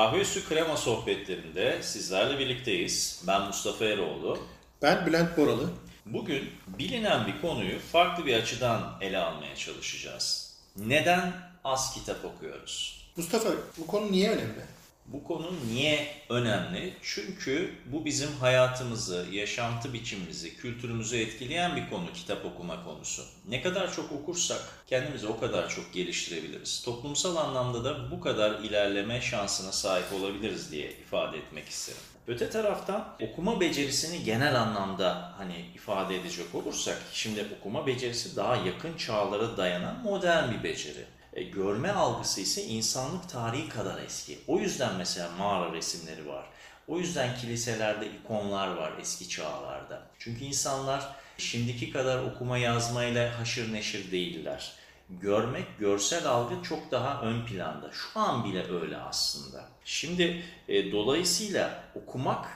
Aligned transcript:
Kahve 0.00 0.20
Üstü 0.20 0.48
Krema 0.48 0.76
sohbetlerinde 0.76 1.82
sizlerle 1.82 2.38
birlikteyiz. 2.38 3.22
Ben 3.26 3.42
Mustafa 3.42 3.84
Eroğlu. 3.84 4.38
Ben 4.82 5.06
Bülent 5.06 5.36
Boralı. 5.36 5.70
Bugün 6.06 6.50
bilinen 6.66 7.26
bir 7.26 7.40
konuyu 7.40 7.78
farklı 7.92 8.26
bir 8.26 8.34
açıdan 8.34 8.98
ele 9.00 9.18
almaya 9.18 9.56
çalışacağız. 9.56 10.56
Neden 10.76 11.32
az 11.64 11.94
kitap 11.94 12.24
okuyoruz? 12.24 13.06
Mustafa 13.16 13.48
bu 13.78 13.86
konu 13.86 14.12
niye 14.12 14.30
önemli? 14.30 14.64
Bu 15.12 15.24
konu 15.24 15.52
niye 15.72 16.08
önemli? 16.28 16.94
Çünkü 17.02 17.74
bu 17.86 18.04
bizim 18.04 18.32
hayatımızı, 18.32 19.26
yaşantı 19.32 19.92
biçimimizi, 19.92 20.56
kültürümüzü 20.56 21.18
etkileyen 21.18 21.76
bir 21.76 21.90
konu 21.90 22.12
kitap 22.14 22.44
okuma 22.44 22.84
konusu. 22.84 23.22
Ne 23.48 23.62
kadar 23.62 23.94
çok 23.94 24.12
okursak 24.12 24.60
kendimizi 24.86 25.26
o 25.26 25.40
kadar 25.40 25.68
çok 25.68 25.92
geliştirebiliriz. 25.92 26.82
Toplumsal 26.84 27.36
anlamda 27.36 27.84
da 27.84 28.10
bu 28.10 28.20
kadar 28.20 28.58
ilerleme 28.58 29.20
şansına 29.20 29.72
sahip 29.72 30.12
olabiliriz 30.12 30.72
diye 30.72 30.90
ifade 30.90 31.38
etmek 31.38 31.68
isterim. 31.68 32.00
Öte 32.26 32.50
taraftan 32.50 33.16
okuma 33.20 33.60
becerisini 33.60 34.24
genel 34.24 34.60
anlamda 34.60 35.34
hani 35.38 35.64
ifade 35.74 36.16
edecek 36.16 36.54
olursak, 36.54 37.02
şimdi 37.12 37.46
okuma 37.58 37.86
becerisi 37.86 38.36
daha 38.36 38.56
yakın 38.56 38.96
çağlara 38.96 39.56
dayanan 39.56 40.02
modern 40.02 40.50
bir 40.50 40.64
beceri. 40.64 41.04
E, 41.40 41.42
görme 41.42 41.90
algısı 41.90 42.40
ise 42.40 42.64
insanlık 42.64 43.28
tarihi 43.28 43.68
kadar 43.68 44.02
eski. 44.02 44.38
O 44.46 44.58
yüzden 44.58 44.94
mesela 44.96 45.30
mağara 45.38 45.72
resimleri 45.72 46.28
var. 46.28 46.44
O 46.88 46.98
yüzden 46.98 47.36
kiliselerde 47.36 48.06
ikonlar 48.06 48.68
var 48.68 48.92
eski 49.00 49.28
çağlarda. 49.28 50.02
Çünkü 50.18 50.44
insanlar 50.44 51.08
şimdiki 51.38 51.92
kadar 51.92 52.22
okuma 52.22 52.58
yazmayla 52.58 53.38
haşır 53.38 53.72
neşir 53.72 54.12
değiller. 54.12 54.72
Görmek, 55.10 55.78
görsel 55.78 56.26
algı 56.26 56.62
çok 56.62 56.90
daha 56.90 57.22
ön 57.22 57.46
planda. 57.46 57.90
Şu 57.92 58.20
an 58.20 58.44
bile 58.44 58.72
öyle 58.72 58.96
aslında. 58.96 59.68
Şimdi 59.84 60.44
e, 60.68 60.92
dolayısıyla 60.92 61.84
okumak 61.94 62.46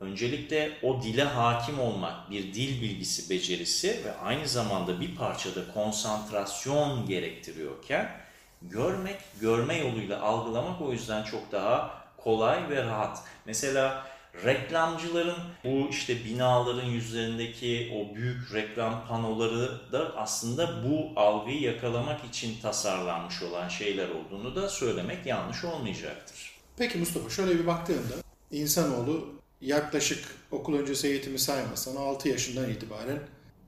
öncelikle 0.00 0.78
o 0.82 1.02
dile 1.02 1.24
hakim 1.24 1.80
olmak, 1.80 2.30
bir 2.30 2.54
dil 2.54 2.82
bilgisi 2.82 3.30
becerisi 3.30 4.04
ve 4.04 4.16
aynı 4.16 4.48
zamanda 4.48 5.00
bir 5.00 5.14
parçada 5.14 5.72
konsantrasyon 5.74 7.06
gerektiriyorken 7.06 8.23
görmek, 8.70 9.20
görme 9.40 9.78
yoluyla 9.78 10.20
algılamak 10.20 10.80
o 10.80 10.92
yüzden 10.92 11.22
çok 11.22 11.52
daha 11.52 12.04
kolay 12.16 12.70
ve 12.70 12.82
rahat. 12.82 13.22
Mesela 13.46 14.06
reklamcıların 14.44 15.36
bu 15.64 15.88
işte 15.90 16.24
binaların 16.24 16.86
yüzlerindeki 16.86 17.92
o 17.94 18.14
büyük 18.14 18.54
reklam 18.54 19.06
panoları 19.08 19.92
da 19.92 20.16
aslında 20.16 20.84
bu 20.88 21.20
algıyı 21.20 21.60
yakalamak 21.60 22.24
için 22.24 22.60
tasarlanmış 22.62 23.42
olan 23.42 23.68
şeyler 23.68 24.08
olduğunu 24.08 24.54
da 24.54 24.68
söylemek 24.68 25.26
yanlış 25.26 25.64
olmayacaktır. 25.64 26.54
Peki 26.76 26.98
Mustafa 26.98 27.30
şöyle 27.30 27.58
bir 27.58 27.66
baktığında 27.66 28.14
insanoğlu 28.50 29.34
yaklaşık 29.60 30.24
okul 30.50 30.78
öncesi 30.78 31.08
eğitimi 31.08 31.38
saymazsan 31.38 31.96
6 31.96 32.28
yaşından 32.28 32.70
itibaren 32.70 33.18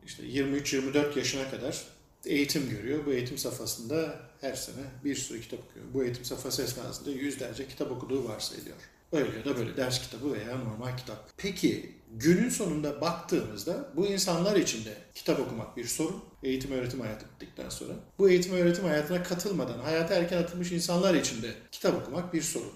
işte 0.07 0.23
23-24 0.23 1.19
yaşına 1.19 1.51
kadar 1.51 1.83
eğitim 2.27 2.71
görüyor. 2.71 3.07
Bu 3.07 3.13
eğitim 3.13 3.39
safhasında 3.39 4.21
her 4.41 4.55
sene 4.55 4.85
bir 5.05 5.15
sürü 5.15 5.41
kitap 5.41 5.61
okuyor. 5.61 5.87
Bu 5.95 6.05
eğitim 6.05 6.25
safhası 6.25 6.63
esnasında 6.63 7.11
yüzlerce 7.11 7.69
kitap 7.69 7.91
okuduğu 7.91 8.29
varsayılıyor. 8.29 8.77
Öyle 9.13 9.39
ya 9.39 9.45
da 9.45 9.57
böyle 9.57 9.77
ders 9.77 10.03
kitabı 10.03 10.33
veya 10.33 10.59
normal 10.59 10.97
kitap. 10.97 11.31
Peki 11.37 11.95
günün 12.13 12.49
sonunda 12.49 13.01
baktığımızda 13.01 13.93
bu 13.97 14.07
insanlar 14.07 14.57
için 14.57 14.85
de 14.85 14.95
kitap 15.15 15.41
okumak 15.41 15.77
bir 15.77 15.85
sorun. 15.85 16.25
Eğitim 16.43 16.73
öğretim 16.73 17.01
hayatı 17.01 17.27
bittikten 17.27 17.69
sonra. 17.69 17.93
Bu 18.19 18.31
eğitim 18.31 18.55
öğretim 18.55 18.85
hayatına 18.85 19.23
katılmadan 19.23 19.79
hayata 19.79 20.15
erken 20.15 20.39
atılmış 20.39 20.73
insanlar 20.73 21.15
için 21.15 21.43
de 21.43 21.55
kitap 21.73 22.03
okumak 22.03 22.35
bir 22.35 22.43
sorun. 22.43 22.73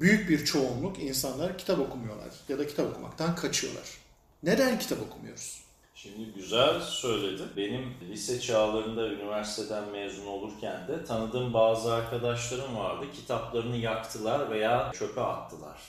Büyük 0.00 0.28
bir 0.28 0.44
çoğunluk 0.44 0.98
insanlar 0.98 1.58
kitap 1.58 1.78
okumuyorlar 1.78 2.30
ya 2.48 2.58
da 2.58 2.66
kitap 2.66 2.90
okumaktan 2.90 3.36
kaçıyorlar. 3.36 3.88
Neden 4.42 4.78
kitap 4.78 5.02
okumuyoruz? 5.02 5.69
Şimdi 6.02 6.32
güzel 6.32 6.80
söyledin. 6.80 7.48
Benim 7.56 7.94
lise 8.10 8.40
çağlarında 8.40 9.08
üniversiteden 9.08 9.88
mezun 9.88 10.26
olurken 10.26 10.88
de 10.88 11.04
tanıdığım 11.04 11.54
bazı 11.54 11.94
arkadaşlarım 11.94 12.76
vardı. 12.76 13.06
Kitaplarını 13.14 13.76
yaktılar 13.76 14.50
veya 14.50 14.92
çöpe 14.94 15.20
attılar. 15.20 15.80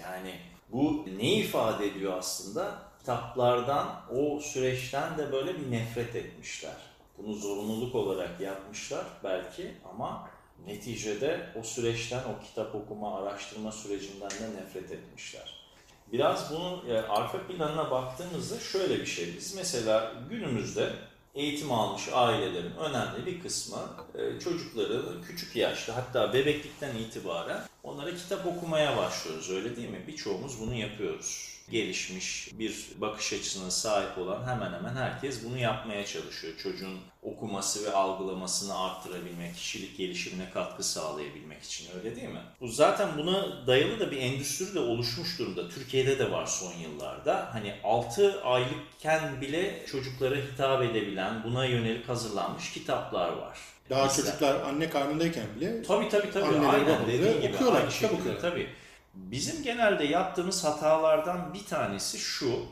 Yani 0.00 0.34
bu 0.72 1.06
ne 1.16 1.34
ifade 1.34 1.86
ediyor 1.86 2.18
aslında? 2.18 2.78
Kitaplardan, 2.98 4.00
o 4.16 4.40
süreçten 4.40 5.18
de 5.18 5.32
böyle 5.32 5.58
bir 5.58 5.70
nefret 5.70 6.16
etmişler. 6.16 6.76
Bunu 7.18 7.34
zorunluluk 7.34 7.94
olarak 7.94 8.40
yapmışlar 8.40 9.04
belki 9.24 9.74
ama 9.92 10.28
neticede 10.66 11.52
o 11.60 11.62
süreçten, 11.62 12.20
o 12.20 12.44
kitap 12.44 12.74
okuma, 12.74 13.18
araştırma 13.18 13.72
sürecinden 13.72 14.30
de 14.30 14.60
nefret 14.62 14.92
etmişler. 14.92 15.59
Biraz 16.12 16.50
bunun 16.50 16.88
e, 16.88 16.98
arka 16.98 17.46
planına 17.46 17.90
baktığımızda 17.90 18.60
şöyle 18.60 19.00
bir 19.00 19.06
şey. 19.06 19.36
Biz 19.36 19.54
mesela 19.54 20.12
günümüzde 20.30 20.92
eğitim 21.34 21.72
almış 21.72 22.08
ailelerin 22.12 22.76
önemli 22.76 23.26
bir 23.26 23.42
kısmı 23.42 23.78
e, 24.14 24.40
çocukları 24.40 25.02
küçük 25.26 25.56
yaşta 25.56 25.96
hatta 25.96 26.32
bebeklikten 26.32 26.96
itibaren 26.96 27.60
onlara 27.82 28.14
kitap 28.14 28.46
okumaya 28.46 28.96
başlıyoruz 28.96 29.50
öyle 29.50 29.76
değil 29.76 29.88
mi? 29.88 30.04
Birçoğumuz 30.06 30.60
bunu 30.60 30.74
yapıyoruz 30.74 31.59
gelişmiş 31.70 32.48
bir 32.52 32.86
bakış 32.96 33.32
açısına 33.32 33.70
sahip 33.70 34.18
olan 34.18 34.48
hemen 34.48 34.72
hemen 34.72 34.96
herkes 34.96 35.44
bunu 35.44 35.58
yapmaya 35.58 36.06
çalışıyor. 36.06 36.52
Çocuğun 36.62 36.98
okuması 37.22 37.84
ve 37.84 37.92
algılamasını 37.92 38.78
arttırabilmek, 38.78 39.56
kişilik 39.56 39.96
gelişimine 39.96 40.50
katkı 40.50 40.82
sağlayabilmek 40.82 41.62
için 41.62 41.86
öyle 41.98 42.16
değil 42.16 42.28
mi? 42.28 42.40
Bu 42.60 42.68
zaten 42.68 43.08
buna 43.18 43.66
dayalı 43.66 44.00
da 44.00 44.10
bir 44.10 44.16
endüstri 44.16 44.74
de 44.74 44.80
oluşmuş 44.80 45.38
durumda. 45.38 45.68
Türkiye'de 45.68 46.18
de 46.18 46.30
var 46.30 46.46
son 46.46 46.72
yıllarda. 46.72 47.48
Hani 47.52 47.74
6 47.84 48.42
aylıkken 48.42 49.40
bile 49.40 49.86
çocuklara 49.86 50.36
hitap 50.36 50.82
edebilen, 50.82 51.44
buna 51.44 51.64
yönelik 51.64 52.08
hazırlanmış 52.08 52.72
kitaplar 52.72 53.28
var. 53.28 53.58
Daha 53.90 54.04
Mesela, 54.04 54.26
çocuklar 54.26 54.60
anne 54.60 54.90
karnındayken 54.90 55.46
bile 55.56 55.82
Tabii 55.82 56.08
tabii 56.08 56.30
tabii. 56.30 56.66
Aynen 56.66 57.06
dediğin 57.06 57.40
gibi. 57.40 57.54
Okuyorlar, 57.54 57.80
aynı 57.80 57.92
şekilde, 57.92 58.20
okuyorlar. 58.20 58.40
Tabii. 58.40 58.68
Bizim 59.14 59.62
genelde 59.62 60.04
yaptığımız 60.04 60.64
hatalardan 60.64 61.54
bir 61.54 61.64
tanesi 61.64 62.18
şu. 62.18 62.66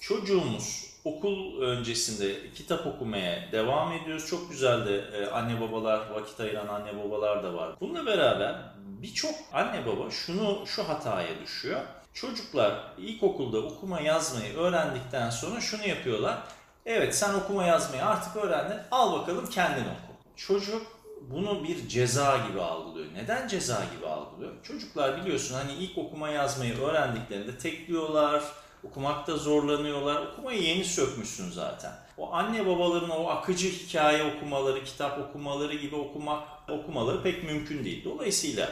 Çocuğumuz 0.00 0.90
okul 1.04 1.62
öncesinde 1.62 2.52
kitap 2.54 2.86
okumaya 2.86 3.52
devam 3.52 3.92
ediyoruz. 3.92 4.26
Çok 4.26 4.50
güzel 4.50 4.86
de 4.86 4.98
e, 4.98 5.26
anne 5.26 5.60
babalar, 5.60 6.10
vakit 6.10 6.40
ayıran 6.40 6.68
anne 6.68 7.04
babalar 7.04 7.42
da 7.42 7.54
var. 7.54 7.72
Bununla 7.80 8.06
beraber 8.06 8.56
birçok 8.76 9.34
anne 9.52 9.86
baba 9.86 10.10
şunu 10.10 10.66
şu 10.66 10.88
hataya 10.88 11.40
düşüyor. 11.42 11.80
Çocuklar 12.14 12.94
ilkokulda 12.98 13.58
okuma 13.58 14.00
yazmayı 14.00 14.56
öğrendikten 14.56 15.30
sonra 15.30 15.60
şunu 15.60 15.86
yapıyorlar. 15.86 16.38
Evet 16.86 17.14
sen 17.14 17.34
okuma 17.34 17.64
yazmayı 17.64 18.04
artık 18.04 18.36
öğrendin. 18.36 18.78
Al 18.90 19.20
bakalım 19.20 19.50
kendin 19.50 19.84
oku. 19.84 20.12
Çocuk 20.36 20.99
bunu 21.20 21.64
bir 21.64 21.88
ceza 21.88 22.46
gibi 22.48 22.60
algılıyor. 22.60 23.06
Neden 23.14 23.48
ceza 23.48 23.82
gibi 23.96 24.06
algılıyor? 24.06 24.52
Çocuklar 24.62 25.20
biliyorsun 25.20 25.54
hani 25.54 25.72
ilk 25.72 25.98
okuma 25.98 26.28
yazmayı 26.28 26.80
öğrendiklerinde 26.80 27.58
tekliyorlar, 27.58 28.42
okumakta 28.84 29.36
zorlanıyorlar. 29.36 30.26
Okumayı 30.26 30.62
yeni 30.62 30.84
sökmüşsün 30.84 31.50
zaten. 31.50 31.92
O 32.18 32.32
anne 32.32 32.66
babaların 32.66 33.10
o 33.10 33.28
akıcı 33.28 33.68
hikaye 33.68 34.34
okumaları, 34.34 34.84
kitap 34.84 35.18
okumaları 35.18 35.74
gibi 35.74 35.96
okumak 35.96 36.48
okumaları 36.68 37.22
pek 37.22 37.44
mümkün 37.44 37.84
değil. 37.84 38.04
Dolayısıyla 38.04 38.68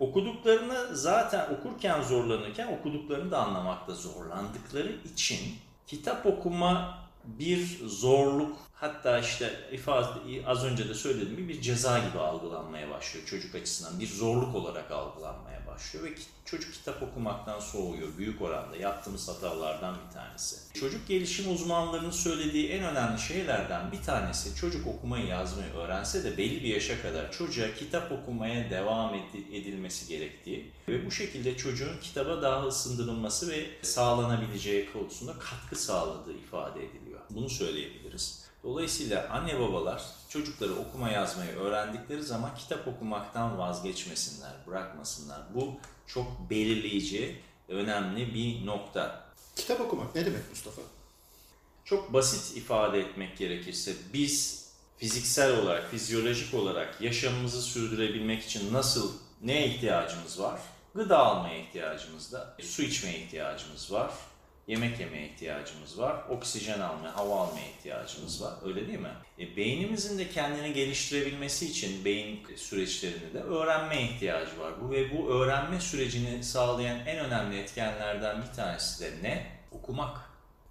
okuduklarını 0.00 0.96
zaten 0.96 1.54
okurken 1.54 2.02
zorlanırken 2.02 2.78
okuduklarını 2.80 3.30
da 3.30 3.46
anlamakta 3.46 3.94
zorlandıkları 3.94 4.92
için 5.12 5.40
kitap 5.86 6.26
okuma 6.26 6.98
bir 7.38 7.78
zorluk 7.86 8.56
hatta 8.74 9.18
işte 9.18 9.68
ifade 9.72 10.06
az 10.46 10.64
önce 10.64 10.88
de 10.88 10.94
söylediğim 10.94 11.36
gibi 11.36 11.48
bir 11.48 11.60
ceza 11.60 11.98
gibi 11.98 12.18
algılanmaya 12.18 12.90
başlıyor 12.90 13.26
çocuk 13.26 13.54
açısından. 13.54 14.00
Bir 14.00 14.06
zorluk 14.06 14.54
olarak 14.54 14.90
algılanmaya 14.90 15.66
başlıyor 15.66 16.04
ve 16.04 16.14
çocuk 16.44 16.74
kitap 16.74 17.02
okumaktan 17.02 17.60
soğuyor 17.60 18.08
büyük 18.18 18.42
oranda. 18.42 18.76
Yaptığımız 18.76 19.28
hatalardan 19.28 19.96
bir 20.06 20.14
tanesi. 20.14 20.56
Çocuk 20.80 21.08
gelişim 21.08 21.52
uzmanlarının 21.52 22.10
söylediği 22.10 22.68
en 22.68 22.84
önemli 22.84 23.20
şeylerden 23.20 23.92
bir 23.92 24.02
tanesi 24.02 24.60
çocuk 24.60 24.86
okumayı 24.86 25.26
yazmayı 25.26 25.72
öğrense 25.72 26.24
de 26.24 26.36
belli 26.36 26.62
bir 26.62 26.68
yaşa 26.68 27.02
kadar 27.02 27.32
çocuğa 27.32 27.74
kitap 27.74 28.12
okumaya 28.12 28.70
devam 28.70 29.14
edilmesi 29.52 30.08
gerektiği 30.08 30.70
ve 30.88 31.06
bu 31.06 31.10
şekilde 31.10 31.56
çocuğun 31.56 32.00
kitaba 32.02 32.42
daha 32.42 32.66
ısındırılması 32.66 33.50
ve 33.50 33.66
sağlanabileceği 33.82 34.92
konusunda 34.92 35.32
katkı 35.32 35.76
sağladığı 35.76 36.32
ifade 36.32 36.84
ediliyor. 36.84 37.07
Bunu 37.30 37.50
söyleyebiliriz. 37.50 38.48
Dolayısıyla 38.62 39.28
anne 39.28 39.60
babalar 39.60 40.02
çocukları 40.28 40.74
okuma 40.74 41.08
yazmayı 41.10 41.50
öğrendikleri 41.50 42.22
zaman 42.22 42.56
kitap 42.56 42.88
okumaktan 42.88 43.58
vazgeçmesinler, 43.58 44.52
bırakmasınlar. 44.66 45.40
Bu 45.54 45.74
çok 46.06 46.50
belirleyici, 46.50 47.40
önemli 47.68 48.34
bir 48.34 48.66
nokta. 48.66 49.24
Kitap 49.56 49.80
okumak 49.80 50.14
ne 50.14 50.26
demek 50.26 50.50
Mustafa? 50.50 50.82
Çok 51.84 52.12
basit 52.12 52.56
ifade 52.56 53.00
etmek 53.00 53.38
gerekirse 53.38 53.94
biz 54.12 54.66
fiziksel 54.96 55.58
olarak, 55.58 55.90
fizyolojik 55.90 56.54
olarak 56.54 57.00
yaşamımızı 57.00 57.62
sürdürebilmek 57.62 58.44
için 58.44 58.72
nasıl, 58.72 59.12
neye 59.42 59.66
ihtiyacımız 59.66 60.40
var? 60.40 60.60
Gıda 60.94 61.18
almaya 61.18 61.58
ihtiyacımız 61.58 62.32
da, 62.32 62.56
su 62.62 62.82
içmeye 62.82 63.18
ihtiyacımız 63.18 63.92
var. 63.92 64.10
Yemek 64.68 65.00
yemeye 65.00 65.28
ihtiyacımız 65.28 65.98
var. 65.98 66.24
Oksijen 66.28 66.80
almaya, 66.80 67.16
hava 67.16 67.40
almaya 67.40 67.66
ihtiyacımız 67.66 68.42
var. 68.42 68.52
Öyle 68.64 68.86
değil 68.86 68.98
mi? 68.98 69.12
E, 69.38 69.56
beynimizin 69.56 70.18
de 70.18 70.30
kendini 70.30 70.72
geliştirebilmesi 70.72 71.66
için 71.66 72.04
beyin 72.04 72.46
süreçlerinde 72.56 73.34
de 73.34 73.38
öğrenme 73.38 74.02
ihtiyacı 74.02 74.60
var. 74.60 74.72
Bu 74.82 74.90
ve 74.90 75.18
bu 75.18 75.30
öğrenme 75.30 75.80
sürecini 75.80 76.44
sağlayan 76.44 77.06
en 77.06 77.18
önemli 77.18 77.58
etkenlerden 77.58 78.42
bir 78.42 78.56
tanesi 78.56 79.04
de 79.04 79.22
ne? 79.22 79.46
Okumak. 79.72 80.18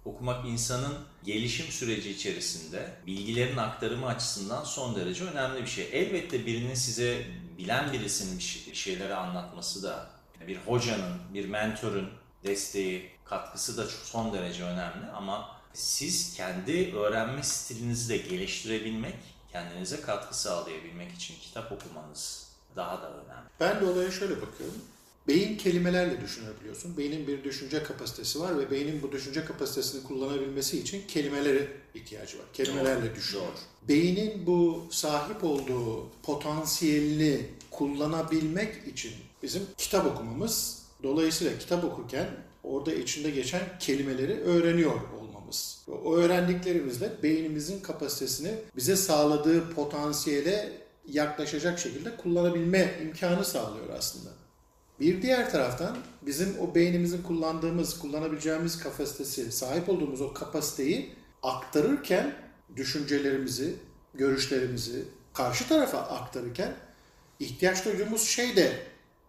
Okumak 0.04 0.46
insanın 0.46 0.94
gelişim 1.24 1.66
süreci 1.66 2.10
içerisinde 2.10 2.90
bilgilerin 3.06 3.56
aktarımı 3.56 4.06
açısından 4.06 4.64
son 4.64 4.96
derece 4.96 5.24
önemli 5.24 5.62
bir 5.62 5.68
şey. 5.68 5.88
Elbette 5.92 6.46
birinin 6.46 6.74
size 6.74 7.22
bilen 7.58 7.92
birisinin 7.92 8.38
bir 8.38 8.74
şeyleri 8.74 9.14
anlatması 9.14 9.82
da 9.82 10.06
bir 10.46 10.56
hocanın, 10.56 11.14
bir 11.34 11.48
mentörün 11.48 12.08
desteği, 12.44 13.10
katkısı 13.24 13.76
da 13.76 13.86
son 13.86 14.32
derece 14.32 14.64
önemli 14.64 15.06
ama 15.16 15.58
siz 15.72 16.34
kendi 16.34 16.96
öğrenme 16.96 17.42
stilinizi 17.42 18.08
de 18.08 18.16
geliştirebilmek, 18.16 19.16
kendinize 19.52 20.00
katkı 20.00 20.40
sağlayabilmek 20.40 21.12
için 21.12 21.34
kitap 21.40 21.72
okumanız 21.72 22.48
daha 22.76 23.02
da 23.02 23.10
önemli. 23.10 23.48
Ben 23.60 23.80
de 23.80 23.84
olaya 23.84 24.10
şöyle 24.10 24.42
bakıyorum. 24.42 24.82
Beyin 25.28 25.56
kelimelerle 25.56 26.20
düşünebiliyorsun. 26.20 26.96
Beynin 26.96 27.26
bir 27.26 27.44
düşünce 27.44 27.82
kapasitesi 27.82 28.40
var 28.40 28.58
ve 28.58 28.70
beynin 28.70 29.02
bu 29.02 29.12
düşünce 29.12 29.44
kapasitesini 29.44 30.02
kullanabilmesi 30.02 30.80
için 30.80 31.06
kelimelere 31.08 31.68
ihtiyacı 31.94 32.38
var. 32.38 32.44
Kelimelerle 32.52 33.14
düşünüyor. 33.14 33.48
Beynin 33.88 34.46
bu 34.46 34.86
sahip 34.90 35.44
olduğu 35.44 36.10
potansiyelini 36.22 37.46
kullanabilmek 37.70 38.88
için 38.88 39.12
bizim 39.42 39.62
kitap 39.78 40.06
okumamız, 40.06 40.77
dolayısıyla 41.02 41.58
kitap 41.58 41.84
okurken 41.84 42.26
orada 42.64 42.92
içinde 42.94 43.30
geçen 43.30 43.62
kelimeleri 43.80 44.40
öğreniyor 44.40 44.92
olmamız. 45.20 45.84
O 46.04 46.14
öğrendiklerimizle 46.14 47.22
beynimizin 47.22 47.80
kapasitesini 47.80 48.54
bize 48.76 48.96
sağladığı 48.96 49.70
potansiyele 49.70 50.72
yaklaşacak 51.08 51.78
şekilde 51.78 52.16
kullanabilme 52.16 52.94
imkanı 53.02 53.44
sağlıyor 53.44 53.88
aslında. 53.98 54.30
Bir 55.00 55.22
diğer 55.22 55.50
taraftan 55.50 55.96
bizim 56.22 56.58
o 56.60 56.74
beynimizin 56.74 57.22
kullandığımız, 57.22 57.98
kullanabileceğimiz 57.98 58.78
kapasitesi, 58.78 59.52
sahip 59.52 59.88
olduğumuz 59.88 60.20
o 60.20 60.32
kapasiteyi 60.32 61.12
aktarırken 61.42 62.34
düşüncelerimizi, 62.76 63.74
görüşlerimizi 64.14 65.04
karşı 65.34 65.68
tarafa 65.68 65.98
aktarırken 65.98 66.74
ihtiyaç 67.38 67.84
duyduğumuz 67.84 68.28
şey 68.28 68.56
de 68.56 68.72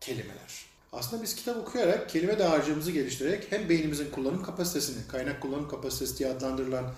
kelimeler. 0.02 0.69
Aslında 0.92 1.24
biz 1.24 1.36
kitap 1.36 1.58
okuyarak, 1.58 2.10
kelime 2.10 2.40
dağarcığımızı 2.40 2.92
geliştirerek 2.92 3.48
hem 3.50 3.70
beynimizin 3.70 4.12
kullanım 4.12 4.44
kapasitesini, 4.44 5.08
kaynak 5.08 5.42
kullanım 5.42 5.68
kapasitesi 5.68 6.18
diye 6.18 6.30
adlandırılan 6.30 6.94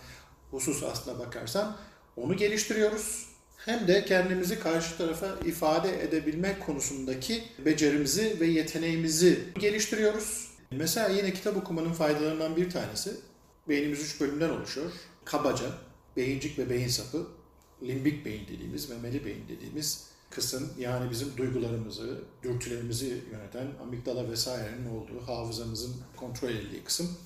husus 0.51 0.83
aslına 0.83 1.19
bakarsan 1.19 1.77
onu 2.17 2.37
geliştiriyoruz. 2.37 3.31
Hem 3.57 3.87
de 3.87 4.05
kendimizi 4.05 4.59
karşı 4.59 4.97
tarafa 4.97 5.27
ifade 5.45 6.03
edebilmek 6.03 6.65
konusundaki 6.65 7.43
becerimizi 7.65 8.39
ve 8.39 8.45
yeteneğimizi 8.45 9.39
geliştiriyoruz. 9.59 10.51
Mesela 10.71 11.09
yine 11.09 11.33
kitap 11.33 11.57
okumanın 11.57 11.93
faydalarından 11.93 12.55
bir 12.55 12.69
tanesi, 12.69 13.11
beynimiz 13.69 14.01
üç 14.03 14.21
bölümden 14.21 14.49
oluşuyor. 14.49 14.91
Kabaca, 15.25 15.65
beyincik 16.17 16.59
ve 16.59 16.69
beyin 16.69 16.87
sapı, 16.87 17.27
limbik 17.83 18.25
beyin 18.25 18.47
dediğimiz, 18.47 18.89
memeli 18.89 19.25
beyin 19.25 19.47
dediğimiz 19.49 20.10
kısım 20.31 20.73
yani 20.79 21.11
bizim 21.11 21.37
duygularımızı, 21.37 22.21
dürtülerimizi 22.43 23.23
yöneten 23.31 23.67
amigdala 23.83 24.31
vesairenin 24.31 24.89
olduğu 24.89 25.27
hafızamızın 25.27 25.95
kontrol 26.17 26.49
edildiği 26.49 26.83
kısım 26.83 27.17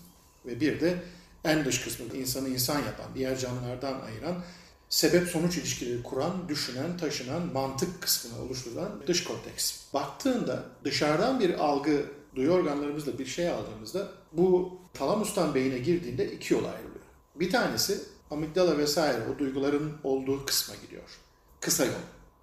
ve 0.46 0.60
bir 0.60 0.80
de 0.80 1.04
en 1.44 1.66
dış 1.66 1.82
kısmı 1.82 2.06
insanı 2.18 2.50
insan 2.50 2.80
yapan, 2.80 3.06
diğer 3.16 3.38
canlılardan 3.40 4.02
ayıran 4.02 4.44
sebep 4.90 5.28
sonuç 5.28 5.58
ilişkileri 5.58 6.04
kuran, 6.04 6.50
düşünen, 6.50 6.98
taşınan, 6.98 7.54
mantık 7.54 8.02
kısmını 8.02 8.42
oluşturan 8.42 9.02
dış 9.08 9.24
korteks. 9.24 9.94
Baktığında 9.94 10.66
dışarıdan 10.84 11.40
bir 11.40 11.54
algı 11.54 12.06
duyu 12.36 12.52
organlarımızla 12.52 13.20
bir 13.20 13.26
şey 13.26 13.50
aldığımızda 13.50 14.12
bu 14.32 14.80
talamustan 14.94 15.56
beyine 15.56 15.80
girdiğinde 15.80 16.32
iki 16.32 16.54
yol 16.54 16.66
ayrılıyor. 16.66 17.06
Bir 17.36 17.52
tanesi 17.52 18.00
amigdala 18.32 18.78
vesaire 18.78 19.22
o 19.36 19.40
duyguların 19.40 19.94
olduğu 20.04 20.46
kısma 20.46 20.76
gidiyor. 20.76 21.20
Kısa 21.62 21.86
yol. 21.86 21.94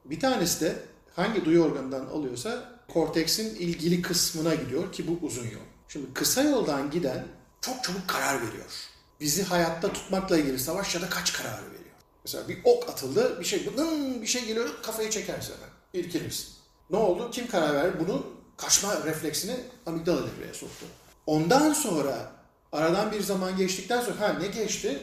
Bir 0.04 0.20
tanesi 0.20 0.60
de 0.60 0.76
hangi 1.16 1.44
duyu 1.44 1.62
organından 1.62 2.06
alıyorsa 2.06 2.80
korteksin 2.88 3.54
ilgili 3.54 4.02
kısmına 4.02 4.54
gidiyor 4.54 4.92
ki 4.92 5.08
bu 5.08 5.26
uzun 5.26 5.44
yol. 5.44 5.60
Şimdi 5.88 6.14
kısa 6.14 6.42
yoldan 6.42 6.90
giden 6.90 7.26
çok 7.60 7.84
çabuk 7.84 8.08
karar 8.08 8.36
veriyor. 8.36 8.70
Bizi 9.20 9.42
hayatta 9.42 9.92
tutmakla 9.92 10.38
ilgili 10.38 10.58
savaş 10.58 10.94
ya 10.94 11.02
da 11.02 11.08
kaç 11.08 11.32
kararı 11.32 11.66
veriyor. 11.66 11.94
Mesela 12.24 12.48
bir 12.48 12.58
ok 12.64 12.88
atıldı, 12.88 13.40
bir 13.40 13.44
şey 13.44 13.66
bir 14.22 14.26
şey 14.26 14.44
geliyor, 14.44 14.68
kafayı 14.82 15.10
çeker 15.10 15.40
sana. 15.40 15.68
İrkilir. 15.92 16.48
Ne 16.90 16.96
oldu? 16.96 17.30
Kim 17.30 17.46
karar 17.46 17.74
verdi? 17.74 17.96
Bunun 18.00 18.26
kaçma 18.56 19.04
refleksini 19.04 19.56
amigdala 19.86 20.20
devreye 20.26 20.54
soktu. 20.54 20.86
Ondan 21.26 21.72
sonra 21.72 22.32
aradan 22.72 23.12
bir 23.12 23.20
zaman 23.20 23.56
geçtikten 23.56 24.00
sonra 24.00 24.20
ha 24.20 24.32
ne 24.32 24.46
geçti? 24.46 25.02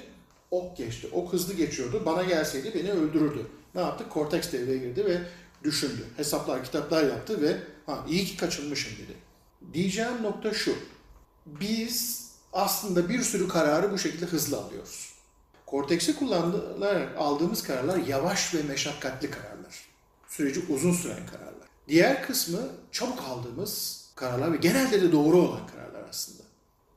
Ok 0.52 0.78
geçti. 0.78 1.10
Ok 1.12 1.34
hızlı 1.34 1.54
geçiyordu. 1.54 2.04
Bana 2.06 2.24
gelseydi 2.24 2.72
beni 2.76 2.92
öldürürdü. 2.92 3.48
Ne 3.76 3.82
yaptı? 3.82 4.10
Korteks 4.10 4.52
devreye 4.52 4.78
girdi 4.78 5.06
ve 5.06 5.22
düşündü. 5.64 6.06
Hesaplar, 6.18 6.64
kitaplar 6.64 7.04
yaptı 7.04 7.42
ve 7.42 7.58
ha 7.86 8.06
iyi 8.10 8.26
ki 8.26 8.38
kaçınmışım 8.38 8.94
dedi. 8.94 9.18
Diyeceğim 9.74 10.24
nokta 10.24 10.54
şu. 10.54 10.76
Biz 11.46 12.30
aslında 12.54 13.10
bir 13.10 13.22
sürü 13.22 13.48
kararı 13.48 13.92
bu 13.92 13.98
şekilde 13.98 14.26
hızlı 14.26 14.58
alıyoruz. 14.58 15.14
Korteksi 15.66 16.16
kullanarak 16.16 17.18
aldığımız 17.18 17.64
kararlar 17.64 17.98
yavaş 17.98 18.56
ve 18.56 18.64
meşakkatli 18.64 19.32
kararlar. 19.32 19.86
Süreci 20.28 20.66
uzun 20.70 20.94
süren 20.94 21.26
kararlar. 21.26 21.68
Diğer 21.88 22.28
kısmı 22.28 22.60
çabuk 22.92 23.20
aldığımız 23.22 24.06
kararlar 24.16 24.54
ve 24.54 24.58
genelde 24.58 25.02
de 25.02 25.12
doğru 25.12 25.38
olan 25.38 25.68
kararlar 25.68 26.10
aslında. 26.10 26.44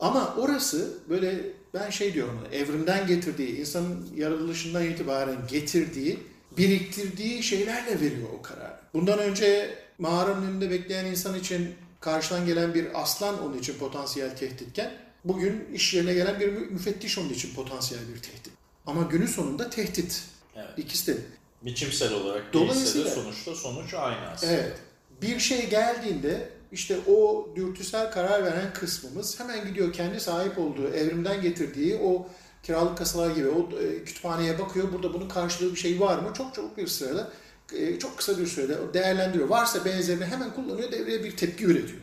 Ama 0.01 0.35
orası 0.39 0.99
böyle 1.09 1.53
ben 1.75 1.91
şey 1.91 2.15
diyorum 2.15 2.39
evrimden 2.53 3.07
getirdiği, 3.07 3.61
insanın 3.61 4.09
yaratılışından 4.17 4.85
itibaren 4.85 5.47
getirdiği, 5.49 6.19
biriktirdiği 6.57 7.43
şeylerle 7.43 8.01
veriyor 8.01 8.29
o 8.39 8.43
kararı. 8.43 8.81
Bundan 8.95 9.19
önce 9.19 9.79
mağaranın 9.99 10.47
önünde 10.47 10.71
bekleyen 10.71 11.05
insan 11.05 11.39
için 11.39 11.75
karşıdan 12.01 12.47
gelen 12.47 12.75
bir 12.75 13.03
aslan 13.03 13.43
onun 13.43 13.59
için 13.59 13.79
potansiyel 13.79 14.37
tehditken 14.37 14.93
bugün 15.25 15.69
iş 15.75 15.95
yerine 15.95 16.15
gelen 16.15 16.41
bir 16.41 16.49
müfettiş 16.49 17.19
onun 17.19 17.29
için 17.29 17.55
potansiyel 17.55 18.03
bir 18.15 18.23
tehdit. 18.23 18.53
Ama 18.87 19.03
günün 19.03 19.27
sonunda 19.27 19.71
tehdit. 19.71 20.23
Evet. 20.57 20.69
İkisi 20.77 21.17
de. 21.17 21.21
Biçimsel 21.63 22.13
olarak 22.13 22.53
Dolayısıyla, 22.53 23.11
de 23.11 23.15
sonuçta 23.15 23.55
sonuç 23.55 23.95
aynı 23.95 24.31
aslında. 24.31 24.53
Evet. 24.53 24.77
Bir 25.23 25.39
şey 25.39 25.71
geldiğinde 25.71 26.49
işte 26.73 26.99
o 27.07 27.49
dürtüsel 27.57 28.11
karar 28.11 28.45
veren 28.45 28.73
kısmımız 28.73 29.41
hemen 29.41 29.65
gidiyor 29.67 29.93
kendi 29.93 30.21
sahip 30.21 30.59
olduğu, 30.59 30.89
evrimden 30.89 31.43
getirdiği 31.43 31.97
o 31.97 32.29
kiralık 32.63 32.99
kasalar 32.99 33.31
gibi 33.31 33.49
o 33.49 33.79
e, 33.79 34.05
kütüphaneye 34.05 34.59
bakıyor. 34.59 34.93
Burada 34.93 35.15
bunun 35.15 35.29
karşılığı 35.29 35.71
bir 35.71 35.81
şey 35.81 36.01
var 36.01 36.19
mı? 36.19 36.33
Çok 36.35 36.55
çabuk 36.55 36.77
bir 36.77 36.87
sırada, 36.87 37.31
e, 37.73 37.99
çok 37.99 38.19
kısa 38.19 38.39
bir 38.39 38.47
sürede 38.47 38.95
değerlendiriyor. 38.95 39.49
Varsa 39.49 39.85
benzerini 39.85 40.25
hemen 40.25 40.55
kullanıyor, 40.55 40.93
devreye 40.93 41.25
bir 41.25 41.37
tepki 41.37 41.65
üretiyor. 41.65 42.01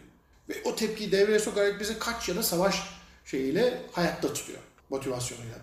Ve 0.50 0.54
o 0.66 0.76
tepkiyi 0.76 1.12
devreye 1.12 1.40
sokarak 1.40 1.80
bizi 1.80 2.00
kaç 2.00 2.30
yana 2.30 2.44
savaş 2.44 2.84
şeyiyle 3.26 3.82
hayatta 3.92 4.34
tutuyor, 4.34 4.60
motivasyonuyla. 4.90 5.56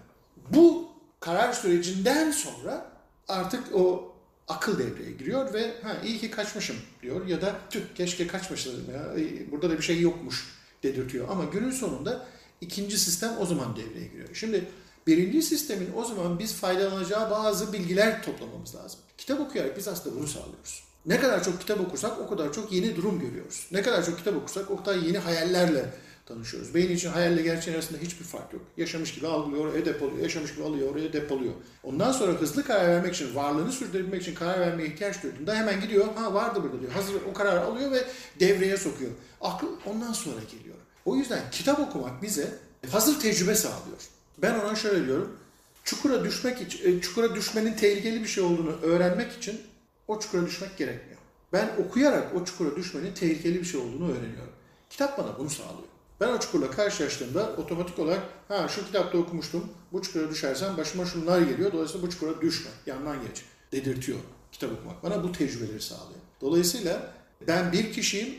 Bu 0.51 0.89
karar 1.21 1.53
sürecinden 1.53 2.31
sonra 2.31 2.93
artık 3.29 3.75
o 3.75 4.16
akıl 4.49 4.79
devreye 4.79 5.11
giriyor 5.11 5.55
ve 5.55 5.75
ha 5.83 5.97
iyi 6.05 6.19
ki 6.19 6.31
kaçmışım 6.31 6.77
diyor 7.03 7.27
ya 7.27 7.43
da 7.43 7.57
tüh 7.71 7.81
keşke 7.95 8.27
kaçmışım 8.27 8.73
ya 8.95 9.15
burada 9.51 9.71
da 9.71 9.79
bir 9.79 9.83
şey 9.83 10.01
yokmuş 10.01 10.57
dedirtiyor. 10.83 11.29
Ama 11.29 11.45
günün 11.45 11.71
sonunda 11.71 12.27
ikinci 12.61 12.99
sistem 12.99 13.33
o 13.41 13.47
zaman 13.47 13.77
devreye 13.77 14.07
giriyor. 14.07 14.29
Şimdi 14.35 14.65
birinci 15.07 15.43
sistemin 15.43 15.89
o 15.97 16.05
zaman 16.05 16.39
biz 16.39 16.55
faydalanacağı 16.55 17.31
bazı 17.31 17.73
bilgiler 17.73 18.23
toplamamız 18.23 18.75
lazım. 18.75 19.01
Kitap 19.19 19.41
okuyarak 19.41 19.77
biz 19.77 19.89
aslında 19.89 20.17
bunu 20.17 20.27
sağlıyoruz. 20.27 20.83
Ne 21.07 21.21
kadar 21.21 21.45
çok 21.45 21.61
kitap 21.61 21.81
okursak 21.81 22.21
o 22.21 22.29
kadar 22.29 22.53
çok 22.53 22.73
yeni 22.73 22.97
durum 22.97 23.21
görüyoruz. 23.21 23.67
Ne 23.73 23.83
kadar 23.83 24.07
çok 24.07 24.19
kitap 24.19 24.37
okursak 24.37 24.71
o 24.71 24.77
kadar 24.77 24.95
yeni 24.95 25.19
hayallerle 25.19 25.95
tanışıyoruz. 26.27 26.75
Beyin 26.75 26.91
için 26.91 27.09
hayalle 27.09 27.43
gerçeğin 27.43 27.77
arasında 27.77 27.99
hiçbir 27.99 28.25
fark 28.25 28.53
yok. 28.53 28.63
Yaşamış 28.77 29.15
gibi 29.15 29.27
algılıyor, 29.27 29.67
oraya 29.67 29.85
depoluyor. 29.85 30.23
Yaşamış 30.23 30.55
gibi 30.55 30.65
alıyor, 30.65 30.93
oraya 30.93 31.13
depoluyor. 31.13 31.53
Ondan 31.83 32.13
sonra 32.13 32.33
hızlı 32.33 32.65
karar 32.65 32.89
vermek 32.89 33.15
için, 33.15 33.35
varlığını 33.35 33.73
sürdürebilmek 33.73 34.23
için 34.23 34.35
karar 34.35 34.61
vermeye 34.61 34.89
ihtiyaç 34.89 35.23
duyduğunda 35.23 35.55
hemen 35.55 35.81
gidiyor, 35.81 36.07
ha 36.15 36.35
vardı 36.35 36.63
burada 36.63 36.81
diyor. 36.81 36.93
Hazır 36.93 37.15
o 37.31 37.33
kararı 37.33 37.61
alıyor 37.61 37.93
ve 37.93 38.05
devreye 38.41 38.77
sokuyor. 38.77 39.11
Akıl 39.41 39.67
ondan 39.87 40.13
sonra 40.13 40.41
geliyor. 40.53 40.77
O 41.05 41.17
yüzden 41.17 41.41
kitap 41.51 41.81
okumak 41.81 42.23
bize 42.23 42.59
hazır 42.91 43.21
tecrübe 43.21 43.55
sağlıyor. 43.55 43.99
Ben 44.39 44.55
ona 44.55 44.75
şöyle 44.75 45.07
diyorum. 45.07 45.37
Çukura 45.85 46.25
düşmek 46.25 46.61
için, 46.61 46.99
e, 46.99 47.01
çukura 47.01 47.35
düşmenin 47.35 47.73
tehlikeli 47.73 48.23
bir 48.23 48.29
şey 48.29 48.45
olduğunu 48.45 48.77
öğrenmek 48.83 49.33
için 49.33 49.61
o 50.09 50.21
çukura 50.21 50.47
düşmek 50.47 50.77
gerekmiyor. 50.77 51.21
Ben 51.53 51.71
okuyarak 51.87 52.35
o 52.35 52.45
çukura 52.45 52.77
düşmenin 52.77 53.15
tehlikeli 53.15 53.61
bir 53.61 53.65
şey 53.65 53.81
olduğunu 53.81 54.11
öğreniyorum. 54.11 54.53
Kitap 54.91 55.19
bana 55.19 55.39
bunu 55.39 55.51
sağlıyor. 55.51 55.96
Ben 56.21 56.29
o 56.29 56.41
çukurla 56.41 56.71
karşılaştığımda 56.71 57.53
otomatik 57.57 57.99
olarak 57.99 58.23
ha 58.49 58.69
şu 58.69 58.87
kitapta 58.87 59.19
okumuştum, 59.19 59.69
bu 59.93 60.03
çukura 60.03 60.31
düşersem 60.31 60.77
başıma 60.77 61.05
şunlar 61.05 61.41
geliyor, 61.41 61.73
dolayısıyla 61.73 62.07
bu 62.07 62.11
çukura 62.11 62.41
düşme, 62.41 62.71
yandan 62.87 63.17
geç 63.23 63.45
dedirtiyor 63.73 64.19
kitap 64.53 64.73
okumak. 64.73 65.03
Bana 65.03 65.25
bu 65.25 65.33
tecrübeleri 65.33 65.81
sağlıyor. 65.81 66.21
Dolayısıyla 66.41 67.15
ben 67.47 67.73
bir 67.73 67.93
kişiyim 67.93 68.35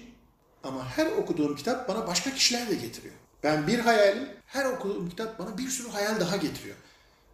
ama 0.63 0.89
her 0.89 1.11
okuduğum 1.11 1.55
kitap 1.55 1.89
bana 1.89 2.07
başka 2.07 2.33
kişiler 2.33 2.69
de 2.69 2.75
getiriyor. 2.75 3.13
Ben 3.43 3.67
bir 3.67 3.79
hayalim, 3.79 4.27
her 4.45 4.65
okuduğum 4.65 5.09
kitap 5.09 5.39
bana 5.39 5.57
bir 5.57 5.67
sürü 5.67 5.89
hayal 5.89 6.19
daha 6.19 6.37
getiriyor. 6.37 6.75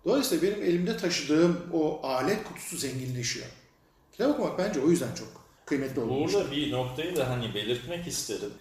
Dolayısıyla 0.06 0.48
benim 0.48 0.64
elimde 0.64 0.98
taşıdığım 0.98 1.62
o 1.74 2.00
alet 2.04 2.44
kutusu 2.44 2.78
zenginleşiyor. 2.78 3.46
Kitap 4.12 4.30
okumak 4.30 4.60
bence 4.60 4.80
o 4.80 4.90
yüzden 4.90 5.16
çok 5.16 5.28
kıymetli 5.66 6.02
olduğunu 6.02 6.34
Burada 6.34 6.52
bir 6.52 6.72
noktayı 6.72 7.16
da 7.16 7.30
hani 7.30 7.56
belirtmek 7.56 8.08
isterim. 8.08 8.54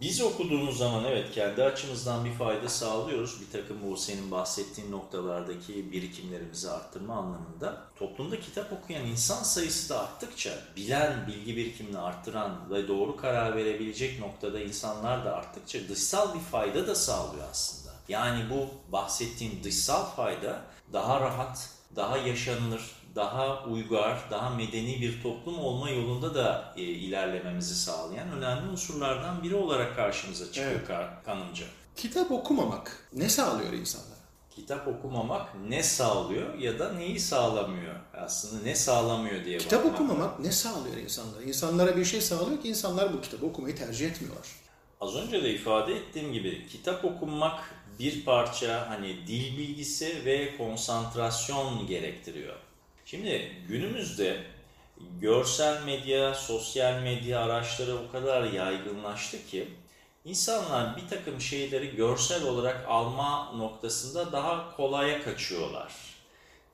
Biz 0.00 0.20
okuduğumuz 0.20 0.78
zaman 0.78 1.04
evet 1.04 1.32
kendi 1.34 1.64
açımızdan 1.64 2.24
bir 2.24 2.32
fayda 2.32 2.68
sağlıyoruz. 2.68 3.40
Bir 3.40 3.60
takım 3.60 3.76
bu 3.82 3.96
senin 3.96 4.30
bahsettiğin 4.30 4.92
noktalardaki 4.92 5.92
birikimlerimizi 5.92 6.70
arttırma 6.70 7.14
anlamında. 7.14 7.82
Toplumda 7.96 8.40
kitap 8.40 8.72
okuyan 8.72 9.06
insan 9.06 9.42
sayısı 9.42 9.88
da 9.88 10.00
arttıkça 10.00 10.58
bilen, 10.76 11.26
bilgi 11.26 11.56
birikimini 11.56 11.98
arttıran 11.98 12.70
ve 12.70 12.88
doğru 12.88 13.16
karar 13.16 13.56
verebilecek 13.56 14.20
noktada 14.20 14.60
insanlar 14.60 15.24
da 15.24 15.36
arttıkça 15.36 15.88
dışsal 15.88 16.34
bir 16.34 16.40
fayda 16.40 16.86
da 16.86 16.94
sağlıyor 16.94 17.44
aslında. 17.50 17.94
Yani 18.08 18.50
bu 18.50 18.92
bahsettiğim 18.92 19.64
dışsal 19.64 20.04
fayda 20.04 20.62
daha 20.92 21.20
rahat, 21.20 21.70
daha 21.96 22.16
yaşanılır, 22.16 22.82
daha 23.18 23.64
uygar, 23.64 24.18
daha 24.30 24.50
medeni 24.50 25.00
bir 25.00 25.22
toplum 25.22 25.58
olma 25.58 25.90
yolunda 25.90 26.34
da 26.34 26.74
e, 26.76 26.82
ilerlememizi 26.82 27.74
sağlayan 27.74 28.32
önemli 28.32 28.70
unsurlardan 28.70 29.42
biri 29.42 29.54
olarak 29.54 29.96
karşımıza 29.96 30.52
çıkıyor 30.52 30.70
Evet. 30.70 30.88
ka- 30.88 31.24
kanımca. 31.24 31.64
Kitap 31.96 32.32
okumamak 32.32 33.08
ne 33.12 33.28
sağlıyor 33.28 33.72
insanlara? 33.72 34.18
Kitap 34.56 34.88
okumamak 34.88 35.54
ne 35.68 35.82
sağlıyor 35.82 36.54
ya 36.54 36.78
da 36.78 36.92
neyi 36.92 37.20
sağlamıyor? 37.20 37.94
Aslında 38.14 38.62
ne 38.62 38.74
sağlamıyor 38.74 39.44
diye 39.44 39.58
Kitap 39.58 39.86
okumamak 39.86 40.40
ne 40.40 40.52
sağlıyor 40.52 40.96
insanlara? 40.96 41.42
İnsanlara 41.42 41.96
bir 41.96 42.04
şey 42.04 42.20
sağlıyor 42.20 42.62
ki 42.62 42.68
insanlar 42.68 43.12
bu 43.12 43.20
kitabı 43.20 43.46
okumayı 43.46 43.76
tercih 43.76 44.10
etmiyorlar. 44.10 44.46
Az 45.00 45.16
önce 45.16 45.42
de 45.42 45.54
ifade 45.54 45.94
ettiğim 45.94 46.32
gibi 46.32 46.66
kitap 46.68 47.04
okumak 47.04 47.60
bir 47.98 48.24
parça 48.24 48.90
hani 48.90 49.26
dil 49.26 49.58
bilgisi 49.58 50.24
ve 50.24 50.56
konsantrasyon 50.56 51.86
gerektiriyor. 51.86 52.56
Şimdi 53.10 53.52
günümüzde 53.68 54.42
görsel 55.20 55.84
medya, 55.84 56.34
sosyal 56.34 57.02
medya 57.02 57.40
araçları 57.40 57.96
o 57.96 58.12
kadar 58.12 58.44
yaygınlaştı 58.52 59.46
ki 59.46 59.68
insanlar 60.24 60.96
bir 60.96 61.08
takım 61.08 61.40
şeyleri 61.40 61.96
görsel 61.96 62.42
olarak 62.42 62.84
alma 62.88 63.52
noktasında 63.52 64.32
daha 64.32 64.76
kolaya 64.76 65.22
kaçıyorlar. 65.22 65.92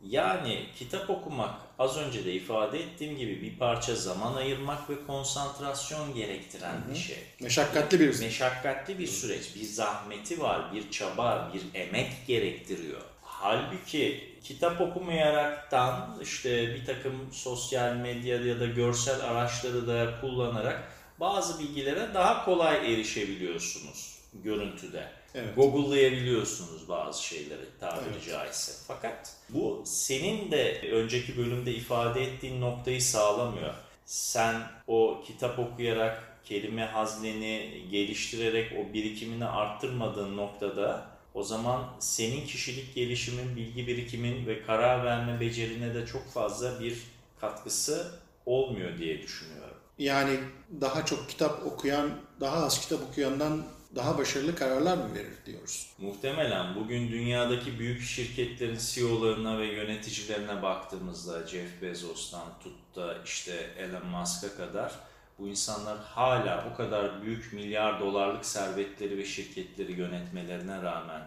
Yani 0.02 0.66
kitap 0.78 1.10
okumak 1.10 1.54
az 1.78 1.96
önce 1.96 2.24
de 2.24 2.32
ifade 2.32 2.78
ettiğim 2.78 3.16
gibi 3.16 3.42
bir 3.42 3.58
parça 3.58 3.94
zaman 3.94 4.34
ayırmak 4.34 4.90
ve 4.90 5.06
konsantrasyon 5.06 6.14
gerektiren 6.14 6.84
bir 6.90 6.98
şey. 6.98 7.18
Meşakkatli 7.40 8.00
bir 8.00 8.20
Meşakkatli 8.20 8.98
bir 8.98 9.06
süreç, 9.06 9.54
bir 9.54 9.64
zahmeti 9.64 10.40
var, 10.40 10.74
bir 10.74 10.90
çaba, 10.90 11.52
bir 11.54 11.80
emek 11.80 12.26
gerektiriyor. 12.26 13.02
Halbuki 13.22 14.33
kitap 14.44 14.80
okumayaraktan 14.80 16.18
işte 16.22 16.74
bir 16.74 16.86
takım 16.86 17.32
sosyal 17.32 17.96
medya 17.96 18.36
ya 18.36 18.60
da 18.60 18.66
görsel 18.66 19.20
araçları 19.20 19.86
da 19.86 20.20
kullanarak 20.20 20.92
bazı 21.20 21.58
bilgilere 21.58 22.14
daha 22.14 22.44
kolay 22.44 22.94
erişebiliyorsunuz 22.94 24.18
görüntüde. 24.34 25.08
Evet. 25.34 25.56
Google'layabiliyorsunuz 25.56 26.88
bazı 26.88 27.24
şeyleri 27.24 27.64
tabiri 27.80 28.08
Evet. 28.12 28.28
caizse. 28.28 28.72
Fakat 28.86 29.36
bu 29.48 29.82
senin 29.86 30.50
de 30.50 30.90
önceki 30.92 31.36
bölümde 31.36 31.74
ifade 31.74 32.22
ettiğin 32.22 32.60
noktayı 32.60 33.02
sağlamıyor. 33.02 33.74
Sen 34.06 34.62
o 34.86 35.22
kitap 35.26 35.58
okuyarak 35.58 36.34
kelime 36.44 36.84
hazneni 36.84 37.82
geliştirerek 37.90 38.72
o 38.72 38.92
birikimini 38.92 39.46
arttırmadığın 39.46 40.36
noktada 40.36 41.13
o 41.34 41.42
zaman 41.42 41.84
senin 41.98 42.46
kişilik 42.46 42.94
gelişimin, 42.94 43.56
bilgi 43.56 43.86
birikimin 43.86 44.46
ve 44.46 44.62
karar 44.62 45.04
verme 45.04 45.40
becerine 45.40 45.94
de 45.94 46.06
çok 46.06 46.32
fazla 46.32 46.80
bir 46.80 46.98
katkısı 47.40 48.20
olmuyor 48.46 48.98
diye 48.98 49.22
düşünüyorum. 49.22 49.76
Yani 49.98 50.40
daha 50.80 51.04
çok 51.04 51.28
kitap 51.28 51.66
okuyan, 51.66 52.10
daha 52.40 52.64
az 52.64 52.80
kitap 52.80 53.02
okuyandan 53.10 53.62
daha 53.96 54.18
başarılı 54.18 54.54
kararlar 54.54 54.96
mı 54.96 55.14
verir 55.14 55.32
diyoruz. 55.46 55.86
Muhtemelen 55.98 56.74
bugün 56.74 57.12
dünyadaki 57.12 57.78
büyük 57.78 58.02
şirketlerin 58.02 58.78
CEO'larına 58.80 59.58
ve 59.58 59.66
yöneticilerine 59.66 60.62
baktığımızda 60.62 61.46
Jeff 61.46 61.82
Bezos'tan 61.82 62.58
tut 62.62 62.96
da 62.96 63.18
işte 63.24 63.70
Elon 63.78 64.06
Musk'a 64.06 64.56
kadar 64.56 64.92
bu 65.38 65.48
insanlar 65.48 65.98
hala 65.98 66.64
bu 66.70 66.76
kadar 66.76 67.22
büyük 67.22 67.52
milyar 67.52 68.00
dolarlık 68.00 68.44
servetleri 68.44 69.18
ve 69.18 69.24
şirketleri 69.24 69.92
yönetmelerine 69.92 70.82
rağmen 70.82 71.22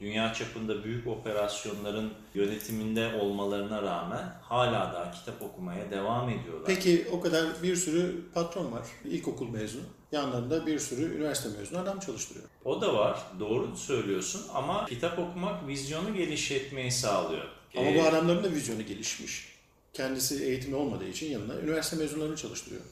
dünya 0.00 0.34
çapında 0.34 0.84
büyük 0.84 1.06
operasyonların 1.06 2.12
yönetiminde 2.34 3.14
olmalarına 3.20 3.82
rağmen 3.82 4.32
hala 4.42 4.92
da 4.92 5.10
kitap 5.14 5.42
okumaya 5.42 5.90
devam 5.90 6.28
ediyorlar. 6.28 6.66
Peki 6.66 7.06
o 7.12 7.20
kadar 7.20 7.46
bir 7.62 7.76
sürü 7.76 8.30
patron 8.34 8.72
var. 8.72 8.86
İlkokul 9.04 9.48
mezunu. 9.48 9.82
Yanlarında 10.12 10.66
bir 10.66 10.78
sürü 10.78 11.16
üniversite 11.16 11.58
mezunu 11.58 11.78
adam 11.78 12.00
çalıştırıyor. 12.00 12.44
O 12.64 12.80
da 12.80 12.94
var. 12.94 13.22
Doğru 13.40 13.76
söylüyorsun 13.76 14.42
ama 14.54 14.86
kitap 14.86 15.18
okumak 15.18 15.66
vizyonu 15.68 16.14
geliştirmeyi 16.14 16.92
sağlıyor. 16.92 17.44
Ama 17.76 17.86
Ee, 17.86 17.98
bu 17.98 18.02
adamların 18.02 18.44
da 18.44 18.50
vizyonu 18.50 18.82
gelişmiş. 18.82 19.52
Kendisi 19.92 20.44
eğitimi 20.44 20.76
olmadığı 20.76 21.08
için 21.08 21.30
yanına 21.30 21.54
üniversite 21.54 21.96
mezunlarını 21.96 22.36
çalıştırıyor. 22.36 22.82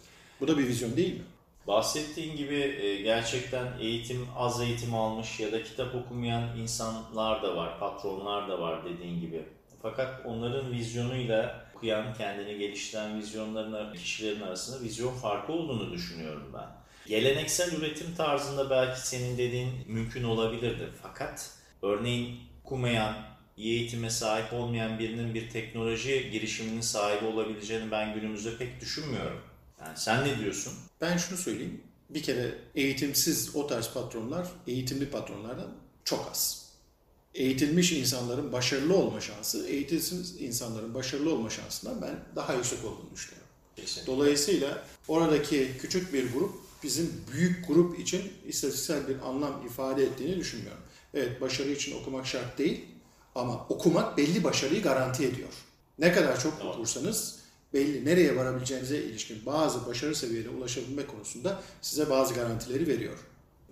Bu 0.40 0.48
da 0.48 0.58
bir 0.58 0.68
vizyon 0.68 0.96
değil 0.96 1.14
mi? 1.14 1.24
Bahsettiğin 1.66 2.36
gibi 2.36 2.54
e, 2.54 3.02
gerçekten 3.02 3.66
eğitim, 3.80 4.26
az 4.36 4.60
eğitim 4.60 4.94
almış 4.94 5.40
ya 5.40 5.52
da 5.52 5.62
kitap 5.62 5.94
okumayan 5.94 6.56
insanlar 6.56 7.42
da 7.42 7.56
var, 7.56 7.78
patronlar 7.78 8.48
da 8.48 8.60
var 8.60 8.84
dediğin 8.84 9.20
gibi. 9.20 9.42
Fakat 9.82 10.26
onların 10.26 10.72
vizyonuyla 10.72 11.66
okuyan, 11.74 12.14
kendini 12.14 12.58
geliştiren 12.58 13.18
vizyonların 13.18 13.94
kişilerin 13.94 14.40
arasında 14.40 14.84
vizyon 14.84 15.14
farkı 15.14 15.52
olduğunu 15.52 15.92
düşünüyorum 15.92 16.50
ben. 16.54 16.66
Geleneksel 17.06 17.72
üretim 17.72 18.14
tarzında 18.14 18.70
belki 18.70 19.08
senin 19.08 19.38
dediğin 19.38 19.70
mümkün 19.86 20.24
olabilirdi. 20.24 20.88
Fakat 21.02 21.50
örneğin 21.82 22.40
okumayan, 22.64 23.14
iyi 23.56 23.78
eğitime 23.78 24.10
sahip 24.10 24.52
olmayan 24.52 24.98
birinin 24.98 25.34
bir 25.34 25.50
teknoloji 25.50 26.30
girişiminin 26.30 26.80
sahibi 26.80 27.24
olabileceğini 27.24 27.90
ben 27.90 28.14
günümüzde 28.14 28.56
pek 28.56 28.80
düşünmüyorum. 28.80 29.49
Yani 29.80 29.98
sen 29.98 30.24
ne 30.24 30.38
diyorsun? 30.38 30.72
Ben 31.00 31.16
şunu 31.16 31.38
söyleyeyim. 31.38 31.80
Bir 32.10 32.22
kere 32.22 32.58
eğitimsiz 32.74 33.56
o 33.56 33.66
tarz 33.66 33.90
patronlar 33.90 34.48
eğitimli 34.66 35.10
patronlardan 35.10 35.72
çok 36.04 36.28
az. 36.30 36.70
Eğitilmiş 37.34 37.92
insanların 37.92 38.52
başarılı 38.52 38.96
olma 38.96 39.20
şansı, 39.20 39.66
eğitimsiz 39.66 40.40
insanların 40.40 40.94
başarılı 40.94 41.34
olma 41.34 41.50
şansından 41.50 42.02
ben 42.02 42.24
daha 42.36 42.54
yüksek 42.54 42.84
olduğunu 42.84 43.10
düşünüyorum. 43.14 43.48
Kesinlikle. 43.76 44.12
Dolayısıyla 44.12 44.84
oradaki 45.08 45.70
küçük 45.80 46.12
bir 46.12 46.32
grup 46.32 46.54
bizim 46.82 47.24
büyük 47.32 47.68
grup 47.68 47.98
için 47.98 48.32
istatistiksel 48.46 49.08
bir 49.08 49.18
anlam 49.18 49.66
ifade 49.66 50.02
ettiğini 50.04 50.36
düşünmüyorum. 50.36 50.82
Evet 51.14 51.40
başarı 51.40 51.70
için 51.70 52.00
okumak 52.00 52.26
şart 52.26 52.58
değil 52.58 52.84
ama 53.34 53.66
okumak 53.68 54.16
belli 54.16 54.44
başarıyı 54.44 54.82
garanti 54.82 55.24
ediyor. 55.24 55.48
Ne 55.98 56.12
kadar 56.12 56.40
çok 56.40 56.64
okursanız 56.64 57.39
belli 57.74 58.04
nereye 58.04 58.36
varabileceğinize 58.36 58.98
ilişkin 58.98 59.46
bazı 59.46 59.86
başarı 59.86 60.14
seviyelerine 60.14 60.56
ulaşabilme 60.56 61.06
konusunda 61.06 61.62
size 61.82 62.10
bazı 62.10 62.34
garantileri 62.34 62.86
veriyor. 62.86 63.18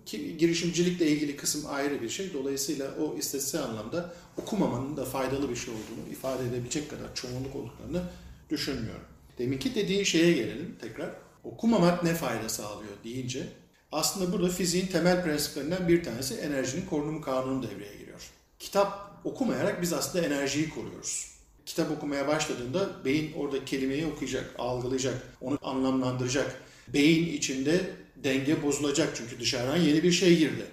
Ki 0.07 0.37
girişimcilikle 0.39 1.07
ilgili 1.07 1.37
kısım 1.37 1.65
ayrı 1.69 2.03
bir 2.03 2.09
şey. 2.09 2.33
Dolayısıyla 2.33 2.95
o 2.95 3.17
istatistiksel 3.19 3.63
anlamda 3.63 4.15
okumamanın 4.37 4.97
da 4.97 5.05
faydalı 5.05 5.51
bir 5.51 5.57
şey 5.57 5.75
olduğunu 5.75 6.13
ifade 6.13 6.49
edebilecek 6.49 6.91
kadar 6.91 7.15
çoğunluk 7.15 7.57
olduklarını 7.57 8.03
düşünmüyorum. 8.51 9.05
Deminki 9.39 9.75
dediğin 9.75 10.05
şeye 10.05 10.33
gelelim 10.33 10.77
tekrar. 10.81 11.11
Okumamak 11.45 12.05
ne 12.05 12.15
fayda 12.15 12.49
sağlıyor 12.49 12.93
deyince 13.05 13.47
aslında 13.93 14.33
burada 14.33 14.49
fiziğin 14.49 14.87
temel 14.87 15.25
prensiplerinden 15.25 15.89
bir 15.89 16.05
tanesi 16.05 16.35
enerjinin 16.35 16.87
korunumu 16.87 17.21
kanunu 17.21 17.63
devreye 17.63 17.97
giriyor. 17.97 18.31
Kitap 18.59 19.21
okumayarak 19.25 19.83
biz 19.83 19.93
aslında 19.93 20.27
enerjiyi 20.27 20.69
koruyoruz. 20.71 21.38
Kitap 21.69 21.91
okumaya 21.91 22.29
başladığında 22.29 22.91
beyin 23.05 23.33
orada 23.33 23.65
kelimeyi 23.65 24.07
okuyacak, 24.07 24.55
algılayacak, 24.59 25.15
onu 25.41 25.59
anlamlandıracak. 25.63 26.61
Beyin 26.89 27.33
içinde 27.37 27.81
denge 28.17 28.63
bozulacak 28.63 29.09
çünkü 29.17 29.41
dışarıdan 29.41 29.77
yeni 29.77 30.03
bir 30.03 30.13
şey 30.13 30.39
girdi. 30.39 30.67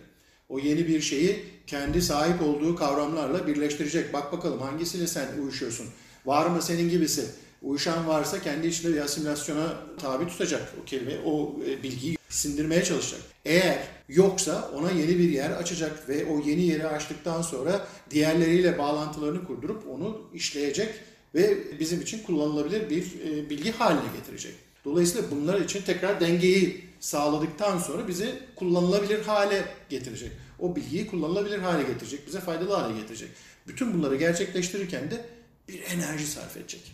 O 0.50 0.60
yeni 0.60 0.88
bir 0.88 1.02
şeyi 1.02 1.44
kendi 1.68 2.02
sahip 2.02 2.42
olduğu 2.42 2.76
kavramlarla 2.76 3.48
birleştirecek. 3.48 4.14
Bak 4.14 4.34
bakalım 4.34 4.62
hangisiyle 4.62 5.08
sen 5.08 5.28
uyuşuyorsun? 5.42 5.88
Var 6.26 6.46
mı 6.46 6.62
senin 6.62 6.90
gibisi? 6.90 7.26
Uyuşan 7.62 8.08
varsa 8.08 8.42
kendi 8.42 8.68
içinde 8.68 8.94
bir 8.94 9.02
asimilasyona 9.02 9.74
tabi 10.02 10.28
tutacak 10.28 10.74
o 10.82 10.86
kelime, 10.86 11.14
o 11.26 11.56
e, 11.68 11.84
bilgiyi 11.84 12.18
sindirmeye 12.36 12.84
çalışacak. 12.84 13.22
Eğer 13.46 13.88
yoksa 14.10 14.72
ona 14.76 14.92
yeni 14.92 15.20
bir 15.20 15.30
yer 15.30 15.52
açacak 15.52 16.10
ve 16.10 16.26
o 16.26 16.40
yeni 16.40 16.62
yeri 16.62 16.88
açtıktan 16.88 17.42
sonra 17.42 17.88
diğerleriyle 18.10 18.78
bağlantılarını 18.78 19.46
kurdurup 19.46 19.88
onu 19.88 20.22
işleyecek 20.34 20.94
ve 21.36 21.58
bizim 21.80 22.02
için 22.02 22.24
kullanılabilir 22.24 22.90
bir 22.90 23.04
e, 23.04 23.50
bilgi 23.50 23.72
haline 23.72 24.16
getirecek. 24.18 24.54
Dolayısıyla 24.86 25.32
bunlar 25.32 25.62
için 25.62 25.82
tekrar 25.82 26.20
dengeyi 26.20 26.86
sağladıktan 27.00 27.80
sonra 27.80 28.08
bizi 28.08 28.40
kullanılabilir 28.56 29.22
hale 29.22 29.66
getirecek. 29.90 30.32
O 30.60 30.76
bilgiyi 30.76 31.08
kullanılabilir 31.08 31.60
hale 31.60 31.84
getirecek, 31.84 32.28
bize 32.28 32.40
faydalı 32.40 32.74
hale 32.74 33.00
getirecek. 33.00 33.30
Bütün 33.68 33.94
bunları 33.94 34.16
gerçekleştirirken 34.16 35.12
de 35.12 35.26
bir 35.68 35.82
enerji 35.84 36.28
sarf 36.28 36.58
edecek. 36.58 36.92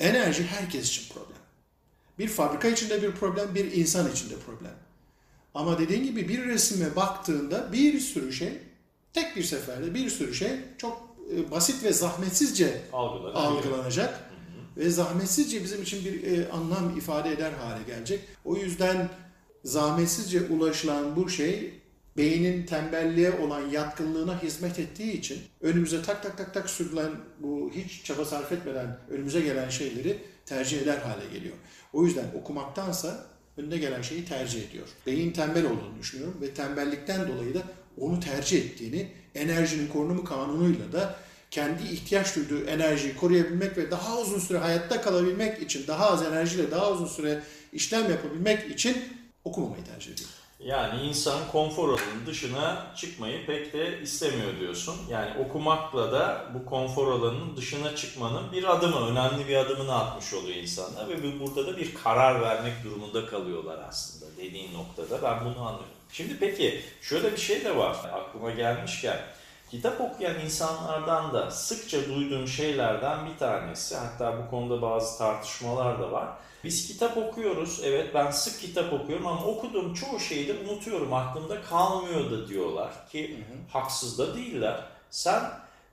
Enerji 0.00 0.42
herkes 0.46 0.88
için 0.88 1.14
problem. 1.14 1.35
Bir 2.18 2.28
fabrika 2.28 2.68
içinde 2.68 3.02
bir 3.02 3.12
problem, 3.12 3.54
bir 3.54 3.72
insan 3.72 4.10
içinde 4.12 4.34
problem. 4.46 4.74
Ama 5.54 5.78
dediğin 5.78 6.04
gibi 6.04 6.28
bir 6.28 6.44
resime 6.44 6.96
baktığında 6.96 7.72
bir 7.72 8.00
sürü 8.00 8.32
şey, 8.32 8.52
tek 9.12 9.36
bir 9.36 9.42
seferde 9.42 9.94
bir 9.94 10.10
sürü 10.10 10.34
şey 10.34 10.50
çok 10.78 11.16
e, 11.34 11.50
basit 11.50 11.84
ve 11.84 11.92
zahmetsizce 11.92 12.82
algılanacak. 13.34 14.30
Ve 14.76 14.90
zahmetsizce 14.90 15.64
bizim 15.64 15.82
için 15.82 16.04
bir 16.04 16.32
e, 16.32 16.48
anlam 16.50 16.98
ifade 16.98 17.32
eder 17.32 17.52
hale 17.52 17.82
gelecek. 17.86 18.20
O 18.44 18.56
yüzden 18.56 19.08
zahmetsizce 19.64 20.42
ulaşılan 20.42 21.16
bu 21.16 21.28
şey 21.28 21.80
beynin 22.16 22.66
tembelliğe 22.66 23.32
olan 23.40 23.68
yatkınlığına 23.70 24.42
hizmet 24.42 24.78
ettiği 24.78 25.12
için 25.12 25.38
önümüze 25.60 26.02
tak 26.02 26.22
tak 26.22 26.38
tak 26.38 26.54
tak 26.54 26.70
sürülen 26.70 27.10
bu 27.40 27.70
hiç 27.74 28.04
çaba 28.04 28.24
sarf 28.24 28.52
etmeden 28.52 28.98
önümüze 29.10 29.40
gelen 29.40 29.68
şeyleri 29.68 30.18
tercih 30.46 30.82
eder 30.82 30.98
hale 30.98 31.26
geliyor. 31.32 31.54
O 31.96 32.04
yüzden 32.04 32.24
okumaktansa 32.40 33.26
önüne 33.56 33.76
gelen 33.76 34.02
şeyi 34.02 34.24
tercih 34.24 34.68
ediyor. 34.68 34.86
Beyin 35.06 35.32
tembel 35.32 35.64
olduğunu 35.64 35.98
düşünüyorum 36.00 36.38
ve 36.40 36.54
tembellikten 36.54 37.28
dolayı 37.28 37.54
da 37.54 37.62
onu 37.98 38.20
tercih 38.20 38.64
ettiğini 38.64 39.08
enerjinin 39.34 39.88
korunumu 39.88 40.24
kanunuyla 40.24 40.92
da 40.92 41.16
kendi 41.50 41.82
ihtiyaç 41.82 42.36
duyduğu 42.36 42.64
enerjiyi 42.64 43.16
koruyabilmek 43.16 43.78
ve 43.78 43.90
daha 43.90 44.20
uzun 44.20 44.38
süre 44.38 44.58
hayatta 44.58 45.00
kalabilmek 45.00 45.62
için, 45.62 45.86
daha 45.86 46.10
az 46.10 46.22
enerjiyle 46.22 46.70
daha 46.70 46.92
uzun 46.92 47.06
süre 47.06 47.42
işlem 47.72 48.10
yapabilmek 48.10 48.70
için 48.70 48.96
okumamayı 49.44 49.84
tercih 49.84 50.12
ediyor. 50.12 50.30
Yani 50.66 51.02
insan 51.02 51.38
konfor 51.52 51.88
alanının 51.88 52.26
dışına 52.26 52.86
çıkmayı 52.96 53.46
pek 53.46 53.72
de 53.72 54.00
istemiyor 54.02 54.58
diyorsun. 54.60 54.96
Yani 55.10 55.30
okumakla 55.46 56.12
da 56.12 56.44
bu 56.54 56.66
konfor 56.66 57.12
alanının 57.12 57.56
dışına 57.56 57.96
çıkmanın 57.96 58.52
bir 58.52 58.64
adımı, 58.64 59.08
önemli 59.10 59.48
bir 59.48 59.56
adımını 59.56 59.94
atmış 59.94 60.34
oluyor 60.34 60.56
insanlar 60.56 61.08
ve 61.08 61.40
burada 61.40 61.66
da 61.66 61.76
bir 61.76 61.94
karar 61.94 62.42
vermek 62.42 62.84
durumunda 62.84 63.26
kalıyorlar 63.26 63.78
aslında 63.88 64.36
dediğin 64.36 64.74
noktada. 64.74 65.22
Ben 65.22 65.44
bunu 65.44 65.66
anlıyorum. 65.66 65.96
Şimdi 66.12 66.36
peki 66.40 66.82
şöyle 67.02 67.32
bir 67.32 67.40
şey 67.40 67.64
de 67.64 67.76
var 67.76 67.96
aklıma 68.12 68.50
gelmişken. 68.50 69.18
Kitap 69.70 70.00
okuyan 70.00 70.40
insanlardan 70.40 71.34
da 71.34 71.50
sıkça 71.50 72.06
duyduğum 72.08 72.48
şeylerden 72.48 73.26
bir 73.26 73.38
tanesi, 73.38 73.96
hatta 73.96 74.38
bu 74.38 74.50
konuda 74.50 74.82
bazı 74.82 75.18
tartışmalar 75.18 76.00
da 76.00 76.12
var 76.12 76.28
biz 76.66 76.88
kitap 76.88 77.16
okuyoruz. 77.16 77.80
Evet 77.84 78.14
ben 78.14 78.30
sık 78.30 78.60
kitap 78.60 78.92
okuyorum 78.92 79.26
ama 79.26 79.44
okuduğum 79.44 79.94
çoğu 79.94 80.20
şeyi 80.20 80.48
de 80.48 80.52
unutuyorum. 80.52 81.12
Aklımda 81.12 81.62
kalmıyor 81.62 82.30
da 82.30 82.48
diyorlar 82.48 83.08
ki 83.12 83.30
hı 83.30 83.54
hı. 83.54 83.78
haksız 83.78 84.18
da 84.18 84.34
değiller. 84.34 84.80
Sen 85.10 85.42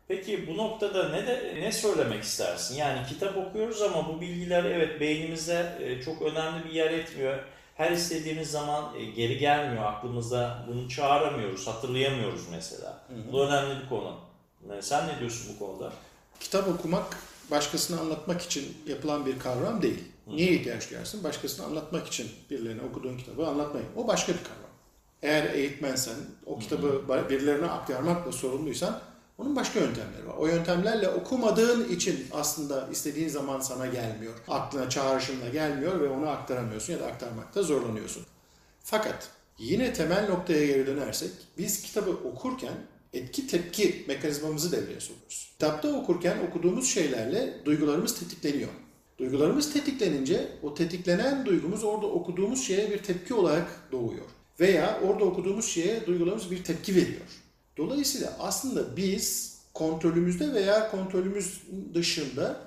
peki 0.07 0.47
bu 0.47 0.57
noktada 0.57 1.09
ne 1.09 1.27
de 1.27 1.55
ne 1.61 1.71
söylemek 1.71 2.23
istersin? 2.23 2.75
Yani 2.75 3.07
kitap 3.07 3.37
okuyoruz 3.37 3.81
ama 3.81 4.07
bu 4.07 4.21
bilgiler 4.21 4.63
evet 4.63 4.99
beynimizde 4.99 5.77
e, 5.79 6.01
çok 6.01 6.21
önemli 6.21 6.65
bir 6.65 6.71
yer 6.71 6.91
etmiyor. 6.91 7.39
Her 7.75 7.91
istediğimiz 7.91 8.51
zaman 8.51 8.95
e, 8.97 9.05
geri 9.05 9.37
gelmiyor 9.37 9.83
aklımızda. 9.85 10.65
Bunu 10.67 10.89
çağıramıyoruz, 10.89 11.67
hatırlayamıyoruz 11.67 12.49
mesela. 12.51 13.03
Hı 13.07 13.13
hı. 13.13 13.33
Bu 13.33 13.45
önemli 13.45 13.83
bir 13.83 13.89
konu. 13.89 14.15
Sen 14.81 15.07
ne 15.07 15.19
diyorsun 15.19 15.55
bu 15.55 15.65
konuda? 15.65 15.93
Kitap 16.39 16.67
okumak 16.67 17.17
başkasına 17.51 18.01
anlatmak 18.01 18.41
için 18.41 18.77
yapılan 18.87 19.25
bir 19.25 19.39
kavram 19.39 19.81
değil. 19.81 20.03
Niye 20.27 20.51
ihtiyaç 20.51 20.91
duyarsın? 20.91 21.23
Başkasına 21.23 21.65
anlatmak 21.65 22.07
için 22.07 22.31
birilerine 22.49 22.81
okuduğun 22.81 23.17
kitabı 23.17 23.47
anlatmayın. 23.47 23.87
O 23.95 24.07
başka 24.07 24.33
bir 24.33 24.37
kavram. 24.37 24.73
Eğer 25.21 25.53
eğitmensen, 25.53 26.15
o 26.45 26.59
kitabı 26.59 27.03
birilerine 27.29 27.65
aktarmakla 27.65 28.31
sorumluysan 28.31 28.99
onun 29.43 29.55
başka 29.55 29.79
yöntemleri 29.79 30.27
var. 30.27 30.35
O 30.37 30.47
yöntemlerle 30.47 31.09
okumadığın 31.09 31.89
için 31.89 32.27
aslında 32.31 32.87
istediğin 32.91 33.27
zaman 33.27 33.59
sana 33.59 33.87
gelmiyor. 33.87 34.33
Aklına 34.47 34.89
çağrışımla 34.89 35.49
gelmiyor 35.49 36.01
ve 36.01 36.09
onu 36.09 36.29
aktaramıyorsun 36.29 36.93
ya 36.93 36.99
da 36.99 37.05
aktarmakta 37.05 37.63
zorlanıyorsun. 37.63 38.23
Fakat 38.83 39.29
yine 39.57 39.93
temel 39.93 40.29
noktaya 40.29 40.65
geri 40.65 40.87
dönersek 40.87 41.31
biz 41.57 41.81
kitabı 41.81 42.11
okurken 42.11 42.73
etki 43.13 43.47
tepki 43.47 44.05
mekanizmamızı 44.07 44.71
devreye 44.71 44.99
sokuyoruz. 44.99 45.49
Kitapta 45.53 45.95
okurken 45.95 46.37
okuduğumuz 46.49 46.87
şeylerle 46.87 47.65
duygularımız 47.65 48.19
tetikleniyor. 48.19 48.69
Duygularımız 49.17 49.73
tetiklenince 49.73 50.47
o 50.63 50.73
tetiklenen 50.73 51.45
duygumuz 51.45 51.83
orada 51.83 52.07
okuduğumuz 52.07 52.63
şeye 52.63 52.91
bir 52.91 52.97
tepki 52.97 53.33
olarak 53.33 53.67
doğuyor. 53.91 54.25
Veya 54.59 54.99
orada 55.07 55.25
okuduğumuz 55.25 55.65
şeye 55.65 56.05
duygularımız 56.05 56.51
bir 56.51 56.63
tepki 56.63 56.95
veriyor. 56.95 57.42
Dolayısıyla 57.77 58.37
aslında 58.39 58.97
biz 58.97 59.57
kontrolümüzde 59.73 60.53
veya 60.53 60.91
kontrolümüz 60.91 61.61
dışında 61.93 62.57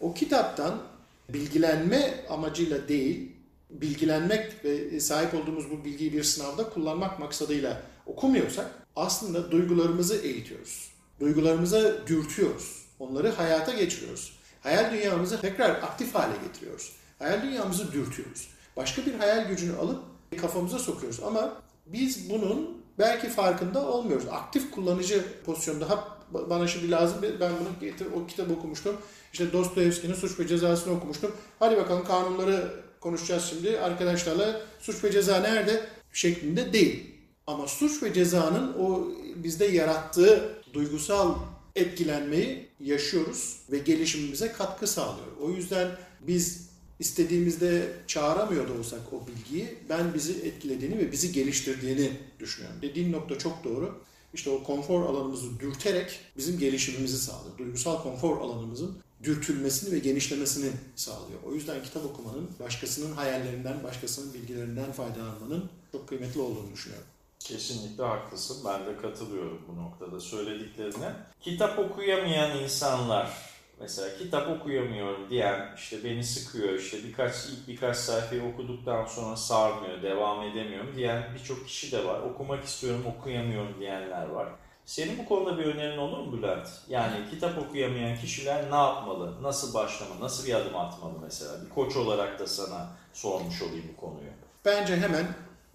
o 0.00 0.14
kitaptan 0.14 0.82
bilgilenme 1.28 2.24
amacıyla 2.30 2.88
değil, 2.88 3.32
bilgilenmek 3.70 4.64
ve 4.64 5.00
sahip 5.00 5.34
olduğumuz 5.34 5.70
bu 5.70 5.84
bilgiyi 5.84 6.12
bir 6.12 6.24
sınavda 6.24 6.70
kullanmak 6.70 7.18
maksadıyla 7.18 7.82
okumuyorsak 8.06 8.70
aslında 8.96 9.50
duygularımızı 9.50 10.16
eğitiyoruz. 10.16 10.88
Duygularımıza 11.20 12.06
dürtüyoruz. 12.06 12.84
Onları 12.98 13.30
hayata 13.30 13.72
geçiriyoruz. 13.72 14.32
Hayal 14.62 14.92
dünyamızı 14.92 15.40
tekrar 15.40 15.70
aktif 15.70 16.14
hale 16.14 16.34
getiriyoruz. 16.46 16.92
Hayal 17.18 17.42
dünyamızı 17.42 17.92
dürtüyoruz. 17.92 18.48
Başka 18.76 19.06
bir 19.06 19.14
hayal 19.14 19.48
gücünü 19.48 19.76
alıp 19.76 20.02
kafamıza 20.40 20.78
sokuyoruz. 20.78 21.20
Ama 21.20 21.62
biz 21.86 22.30
bunun 22.30 22.83
belki 22.98 23.28
farkında 23.28 23.88
olmuyoruz. 23.88 24.26
Aktif 24.30 24.70
kullanıcı 24.70 25.24
pozisyonda 25.44 25.90
ha 25.90 26.18
bana 26.30 26.66
şimdi 26.66 26.90
lazım 26.90 27.22
ben 27.22 27.52
bunu 27.60 27.80
getir 27.80 28.06
o 28.16 28.26
kitabı 28.26 28.52
okumuştum. 28.52 28.96
İşte 29.32 29.52
Dostoyevski'nin 29.52 30.14
Suç 30.14 30.40
ve 30.40 30.46
Cezası'nı 30.46 30.94
okumuştum. 30.94 31.32
Hadi 31.58 31.76
bakalım 31.76 32.04
kanunları 32.04 32.84
konuşacağız 33.00 33.44
şimdi 33.44 33.80
arkadaşlarla. 33.80 34.60
Suç 34.80 35.04
ve 35.04 35.12
ceza 35.12 35.40
nerede? 35.40 35.86
Şeklinde 36.12 36.72
değil. 36.72 37.14
Ama 37.46 37.68
suç 37.68 38.02
ve 38.02 38.12
cezanın 38.12 38.74
o 38.78 39.08
bizde 39.36 39.64
yarattığı 39.64 40.62
duygusal 40.72 41.34
etkilenmeyi 41.76 42.68
yaşıyoruz 42.80 43.58
ve 43.72 43.78
gelişimimize 43.78 44.52
katkı 44.52 44.86
sağlıyor. 44.86 45.36
O 45.40 45.50
yüzden 45.50 45.88
biz 46.20 46.70
istediğimizde 46.98 47.92
çağıramıyor 48.06 48.68
da 48.68 48.72
olsak 48.72 49.00
o 49.12 49.26
bilgiyi 49.26 49.78
ben 49.88 50.14
bizi 50.14 50.32
etkilediğini 50.32 50.98
ve 50.98 51.12
bizi 51.12 51.32
geliştirdiğini 51.32 52.12
düşünüyorum. 52.40 52.78
Dediğin 52.82 53.12
nokta 53.12 53.38
çok 53.38 53.64
doğru. 53.64 54.00
İşte 54.34 54.50
o 54.50 54.62
konfor 54.62 55.02
alanımızı 55.02 55.60
dürterek 55.60 56.20
bizim 56.36 56.58
gelişimimizi 56.58 57.18
sağlıyor. 57.18 57.58
Duygusal 57.58 58.02
konfor 58.02 58.40
alanımızın 58.40 58.98
dürtülmesini 59.24 59.94
ve 59.94 59.98
genişlemesini 59.98 60.70
sağlıyor. 60.96 61.40
O 61.46 61.54
yüzden 61.54 61.82
kitap 61.82 62.04
okumanın 62.04 62.50
başkasının 62.60 63.12
hayallerinden, 63.16 63.84
başkasının 63.84 64.34
bilgilerinden 64.34 64.92
faydalanmanın 64.92 65.70
çok 65.92 66.08
kıymetli 66.08 66.40
olduğunu 66.40 66.72
düşünüyorum. 66.72 67.06
Kesinlikle 67.38 68.04
haklısın. 68.04 68.56
Ben 68.64 68.86
de 68.86 68.96
katılıyorum 69.02 69.60
bu 69.68 69.82
noktada 69.82 70.20
söylediklerine. 70.20 71.12
Kitap 71.40 71.78
okuyamayan 71.78 72.58
insanlar, 72.58 73.53
mesela 73.80 74.18
kitap 74.18 74.48
okuyamıyorum 74.48 75.30
diyen, 75.30 75.74
işte 75.76 76.04
beni 76.04 76.24
sıkıyor, 76.24 76.72
işte 76.72 77.04
birkaç 77.04 77.34
ilk 77.46 77.68
birkaç 77.68 77.96
sayfayı 77.96 78.42
okuduktan 78.44 79.06
sonra 79.06 79.36
sarmıyor, 79.36 80.02
devam 80.02 80.42
edemiyorum 80.42 80.96
diyen 80.96 81.30
birçok 81.34 81.66
kişi 81.66 81.92
de 81.92 82.04
var. 82.04 82.20
Okumak 82.20 82.64
istiyorum, 82.64 83.04
okuyamıyorum 83.06 83.80
diyenler 83.80 84.26
var. 84.26 84.48
Senin 84.86 85.18
bu 85.18 85.24
konuda 85.24 85.58
bir 85.58 85.64
önerin 85.64 85.98
olur 85.98 86.18
mu 86.18 86.38
Bülent? 86.38 86.68
Yani 86.88 87.30
kitap 87.30 87.58
okuyamayan 87.58 88.16
kişiler 88.18 88.70
ne 88.70 88.76
yapmalı? 88.76 89.42
Nasıl 89.42 89.74
başlamalı? 89.74 90.20
Nasıl 90.20 90.46
bir 90.46 90.54
adım 90.54 90.76
atmalı 90.76 91.14
mesela? 91.22 91.64
Bir 91.64 91.70
koç 91.70 91.96
olarak 91.96 92.38
da 92.38 92.46
sana 92.46 92.88
sormuş 93.12 93.62
olayım 93.62 93.84
bu 93.96 94.00
konuyu. 94.00 94.30
Bence 94.64 94.96
hemen 94.96 95.26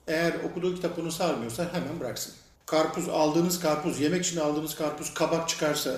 eğer 0.08 0.34
okuduğu 0.50 0.76
kitap 0.76 1.00
onu 1.00 1.12
sarmıyorsa 1.12 1.74
hemen 1.74 2.00
bıraksın. 2.00 2.34
Karpuz 2.66 3.10
aldığınız 3.10 3.60
karpuz, 3.60 4.00
yemek 4.00 4.26
için 4.26 4.40
aldığınız 4.40 4.76
karpuz 4.76 5.14
kabak 5.14 5.50
çıkarsa 5.50 5.92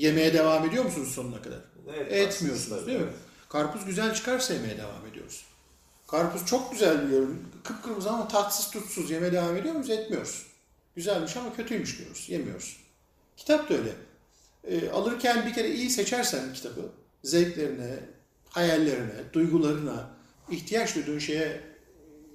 yemeye 0.00 0.32
devam 0.32 0.66
ediyor 0.68 0.84
musunuz 0.84 1.12
sonuna 1.14 1.42
kadar? 1.42 1.58
Evet, 1.96 2.12
Etmiyorsunuz 2.12 2.86
değil 2.86 3.00
mi? 3.00 3.12
Karpuz 3.48 3.84
güzel 3.84 4.14
çıkarsa 4.14 4.54
yemeye 4.54 4.78
devam 4.78 5.06
ediyoruz. 5.10 5.44
Karpuz 6.08 6.46
çok 6.46 6.72
güzel 6.72 7.08
bir 7.08 7.16
ürün. 7.16 7.42
Kıpkırmızı 7.64 8.10
ama 8.10 8.28
tatsız 8.28 8.70
tutsuz 8.70 9.10
yemeye 9.10 9.32
devam 9.32 9.56
ediyor 9.56 9.74
muyuz? 9.74 9.90
Etmiyoruz. 9.90 10.46
Güzelmiş 10.96 11.36
ama 11.36 11.56
kötüymüş 11.56 11.98
diyoruz. 11.98 12.26
Yemiyoruz. 12.28 12.76
Kitap 13.36 13.70
da 13.70 13.74
öyle. 13.74 13.92
E, 14.64 14.90
alırken 14.90 15.46
bir 15.46 15.54
kere 15.54 15.70
iyi 15.70 15.90
seçersen 15.90 16.52
kitabı, 16.52 16.92
zevklerine, 17.24 18.00
hayallerine, 18.48 19.32
duygularına, 19.32 20.10
ihtiyaç 20.50 20.96
duyduğun 20.96 21.18
şeye 21.18 21.60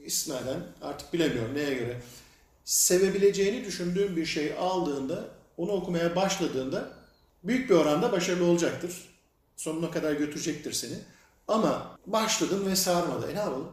isnaden 0.03 0.59
artık 0.81 1.13
bilemiyorum 1.13 1.55
neye 1.55 1.73
göre 1.73 2.01
sevebileceğini 2.65 3.65
düşündüğün 3.65 4.15
bir 4.15 4.25
şey 4.25 4.53
aldığında 4.59 5.27
onu 5.57 5.71
okumaya 5.71 6.15
başladığında 6.15 7.04
büyük 7.47 7.69
bir 7.69 7.75
oranda 7.75 8.11
başarılı 8.11 8.45
olacaktır. 8.45 9.09
Sonuna 9.55 9.91
kadar 9.91 10.13
götürecektir 10.13 10.73
seni. 10.73 10.95
Ama 11.47 11.99
başladın 12.05 12.65
ve 12.65 12.75
sarmadı. 12.75 13.31
E 13.31 13.35
ne 13.35 13.39
yapalım? 13.39 13.71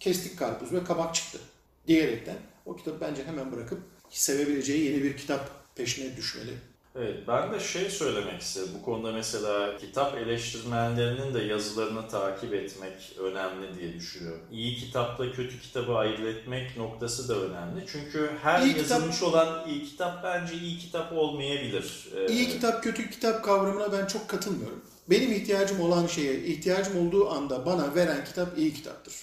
Kestik 0.00 0.38
karpuz 0.38 0.72
ve 0.72 0.84
kabak 0.84 1.14
çıktı 1.14 1.38
diyerekten 1.86 2.36
o 2.66 2.76
kitabı 2.76 3.00
bence 3.00 3.24
hemen 3.24 3.52
bırakıp 3.52 3.80
sevebileceği 4.10 4.84
yeni 4.84 5.02
bir 5.02 5.16
kitap 5.16 5.50
peşine 5.76 6.16
düşmeli. 6.16 6.54
Evet, 6.98 7.16
ben 7.28 7.52
de 7.52 7.60
şey 7.60 7.90
söylemek 7.90 8.40
istedim. 8.42 8.68
Bu 8.78 8.84
konuda 8.84 9.12
mesela 9.12 9.78
kitap 9.78 10.18
eleştirmenlerinin 10.18 11.34
de 11.34 11.42
yazılarını 11.42 12.08
takip 12.08 12.54
etmek 12.54 13.16
önemli 13.18 13.78
diye 13.78 13.94
düşünüyorum. 13.94 14.40
İyi 14.52 14.76
kitapla 14.76 15.32
kötü 15.32 15.60
kitabı 15.60 15.94
ayırt 15.94 16.20
etmek 16.20 16.76
noktası 16.76 17.28
da 17.28 17.36
önemli. 17.36 17.84
Çünkü 17.92 18.30
her 18.42 18.62
İyi 18.62 18.78
yazılmış 18.78 19.22
olan 19.22 19.68
iyi 19.68 19.84
kitap 19.84 20.24
bence 20.24 20.54
iyi 20.54 20.78
kitap 20.78 21.12
olmayabilir. 21.12 22.08
Ee, 22.16 22.32
İyi 22.32 22.48
kitap, 22.48 22.82
kötü 22.82 23.10
kitap 23.10 23.44
kavramına 23.44 23.92
ben 23.92 24.06
çok 24.06 24.28
katılmıyorum. 24.28 24.82
Benim 25.10 25.32
ihtiyacım 25.32 25.80
olan 25.80 26.06
şeye, 26.06 26.44
ihtiyacım 26.44 27.06
olduğu 27.06 27.30
anda 27.30 27.66
bana 27.66 27.94
veren 27.94 28.24
kitap 28.24 28.58
iyi 28.58 28.74
kitaptır. 28.74 29.14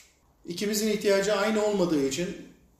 İkimizin 0.45 0.91
ihtiyacı 0.91 1.33
aynı 1.35 1.65
olmadığı 1.65 2.07
için 2.07 2.27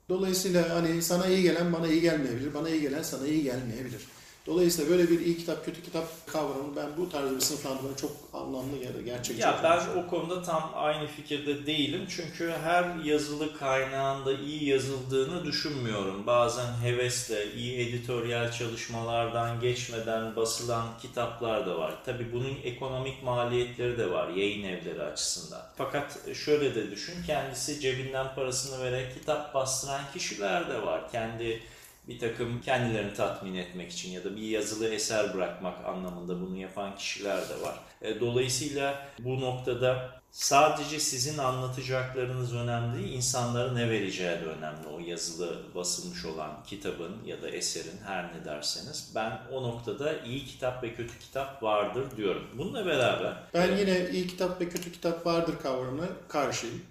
dolayısıyla 0.08 0.74
hani 0.74 1.02
sana 1.02 1.26
iyi 1.26 1.42
gelen 1.42 1.72
bana 1.72 1.86
iyi 1.86 2.00
gelmeyebilir, 2.00 2.54
bana 2.54 2.68
iyi 2.68 2.80
gelen 2.80 3.02
sana 3.02 3.26
iyi 3.26 3.42
gelmeyebilir. 3.42 4.00
Dolayısıyla 4.46 4.90
böyle 4.90 5.10
bir 5.10 5.20
iyi 5.20 5.36
kitap, 5.36 5.64
kötü 5.64 5.82
kitap 5.82 6.26
kavramı 6.26 6.76
ben 6.76 6.86
bu 6.96 7.10
tarz 7.10 7.34
bir 7.34 7.40
sınıflandırma 7.40 7.96
çok 7.96 8.10
anlamlı 8.32 8.76
ya 8.84 8.94
da 8.94 9.00
gerçekçi. 9.00 9.42
Ya 9.42 9.60
ben 9.62 10.00
o 10.00 10.06
konuda 10.06 10.42
tam 10.42 10.70
aynı 10.74 11.06
fikirde 11.06 11.66
değilim. 11.66 12.06
Çünkü 12.08 12.54
her 12.62 13.04
yazılı 13.04 13.58
kaynağında 13.58 14.32
iyi 14.32 14.64
yazıldığını 14.64 15.44
düşünmüyorum. 15.44 16.26
Bazen 16.26 16.82
hevesle, 16.82 17.52
iyi 17.54 17.88
editoryal 17.88 18.52
çalışmalardan 18.52 19.60
geçmeden 19.60 20.36
basılan 20.36 20.86
kitaplar 21.02 21.66
da 21.66 21.78
var. 21.78 21.94
Tabii 22.06 22.32
bunun 22.32 22.56
ekonomik 22.64 23.22
maliyetleri 23.22 23.98
de 23.98 24.10
var 24.10 24.28
yayın 24.28 24.64
evleri 24.64 25.02
açısından. 25.02 25.62
Fakat 25.76 26.18
şöyle 26.34 26.74
de 26.74 26.90
düşün, 26.90 27.14
kendisi 27.26 27.80
cebinden 27.80 28.34
parasını 28.34 28.84
vererek 28.84 29.14
kitap 29.14 29.54
bastıran 29.54 30.02
kişiler 30.12 30.68
de 30.68 30.82
var. 30.82 31.10
Kendi 31.12 31.60
bir 32.08 32.18
takım 32.18 32.60
kendilerini 32.60 33.14
tatmin 33.14 33.54
etmek 33.54 33.92
için 33.92 34.10
ya 34.10 34.24
da 34.24 34.36
bir 34.36 34.42
yazılı 34.42 34.88
eser 34.88 35.34
bırakmak 35.34 35.84
anlamında 35.84 36.40
bunu 36.40 36.56
yapan 36.56 36.96
kişiler 36.96 37.48
de 37.48 37.60
var. 37.62 37.74
E, 38.02 38.20
Dolayısıyla 38.20 39.08
bu 39.18 39.40
noktada 39.40 40.20
sadece 40.30 41.00
sizin 41.00 41.38
anlatacaklarınız 41.38 42.54
önemli 42.54 42.98
değil, 42.98 43.12
insanlara 43.14 43.72
ne 43.72 43.90
vereceği 43.90 44.28
de 44.40 44.44
önemli. 44.44 44.86
O 44.88 44.98
yazılı 45.00 45.62
basılmış 45.74 46.24
olan 46.24 46.64
kitabın 46.66 47.24
ya 47.26 47.42
da 47.42 47.50
eserin 47.50 47.98
her 48.06 48.24
ne 48.36 48.44
derseniz. 48.44 49.12
Ben 49.14 49.38
o 49.52 49.62
noktada 49.62 50.18
iyi 50.22 50.44
kitap 50.46 50.82
ve 50.82 50.94
kötü 50.94 51.18
kitap 51.18 51.62
vardır 51.62 52.16
diyorum. 52.16 52.46
Bununla 52.58 52.86
beraber 52.86 53.34
Ben 53.54 53.76
yine 53.76 54.10
iyi 54.10 54.26
kitap 54.26 54.60
ve 54.60 54.68
kötü 54.68 54.92
kitap 54.92 55.26
vardır 55.26 55.54
kavramına 55.62 56.06
karşıyım. 56.28 56.82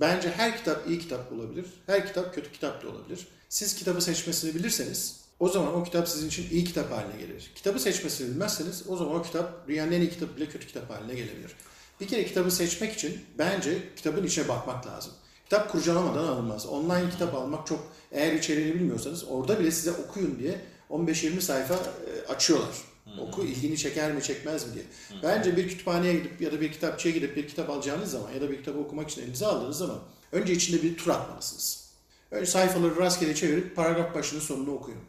Bence 0.00 0.30
her 0.30 0.56
kitap 0.56 0.88
iyi 0.88 0.98
kitap 0.98 1.32
olabilir, 1.32 1.66
her 1.86 2.06
kitap 2.06 2.34
kötü 2.34 2.52
kitap 2.52 2.84
da 2.84 2.88
olabilir. 2.88 3.26
Siz 3.50 3.74
kitabı 3.74 4.00
seçmesini 4.00 4.54
bilirseniz 4.54 5.20
o 5.40 5.48
zaman 5.48 5.74
o 5.74 5.84
kitap 5.84 6.08
sizin 6.08 6.28
için 6.28 6.50
iyi 6.50 6.64
kitap 6.64 6.92
haline 6.92 7.16
gelir. 7.18 7.52
Kitabı 7.54 7.78
seçmesini 7.78 8.30
bilmezseniz 8.30 8.82
o 8.88 8.96
zaman 8.96 9.14
o 9.14 9.22
kitap 9.22 9.68
dünyanın 9.68 9.92
en 9.92 10.00
iyi 10.00 10.10
kitabı 10.10 10.36
bile 10.36 10.48
kötü 10.48 10.66
kitap 10.66 10.90
haline 10.90 11.14
gelebilir. 11.14 11.56
Bir 12.00 12.08
kere 12.08 12.26
kitabı 12.26 12.50
seçmek 12.50 12.92
için 12.92 13.20
bence 13.38 13.78
kitabın 13.96 14.26
içine 14.26 14.48
bakmak 14.48 14.86
lazım. 14.86 15.12
Kitap 15.44 15.72
kurcalamadan 15.72 16.24
alınmaz. 16.24 16.66
Online 16.66 17.10
kitap 17.10 17.34
almak 17.34 17.66
çok 17.66 17.92
eğer 18.12 18.32
içeriğini 18.32 18.74
bilmiyorsanız 18.74 19.24
orada 19.24 19.60
bile 19.60 19.70
size 19.70 19.92
okuyun 19.92 20.38
diye 20.38 20.60
15-20 20.90 21.40
sayfa 21.40 21.74
e, 21.74 22.32
açıyorlar. 22.32 22.74
Oku 23.20 23.44
ilgini 23.44 23.78
çeker 23.78 24.12
mi 24.12 24.22
çekmez 24.22 24.68
mi 24.68 24.74
diye. 24.74 24.84
Bence 25.22 25.56
bir 25.56 25.68
kütüphaneye 25.68 26.14
gidip 26.14 26.40
ya 26.40 26.52
da 26.52 26.60
bir 26.60 26.72
kitapçıya 26.72 27.14
gidip 27.14 27.36
bir 27.36 27.48
kitap 27.48 27.70
alacağınız 27.70 28.10
zaman 28.10 28.32
ya 28.32 28.40
da 28.40 28.50
bir 28.50 28.56
kitabı 28.56 28.78
okumak 28.78 29.10
için 29.10 29.22
elinize 29.22 29.46
aldığınız 29.46 29.78
zaman 29.78 29.98
önce 30.32 30.52
içinde 30.52 30.82
bir 30.82 30.96
tur 30.96 31.10
atmalısınız. 31.10 31.89
Önce 32.30 32.46
sayfaları 32.50 32.96
rastgele 32.96 33.34
çevirip 33.34 33.76
paragraf 33.76 34.14
başını 34.14 34.40
sonunu 34.40 34.70
okuyun. 34.74 35.00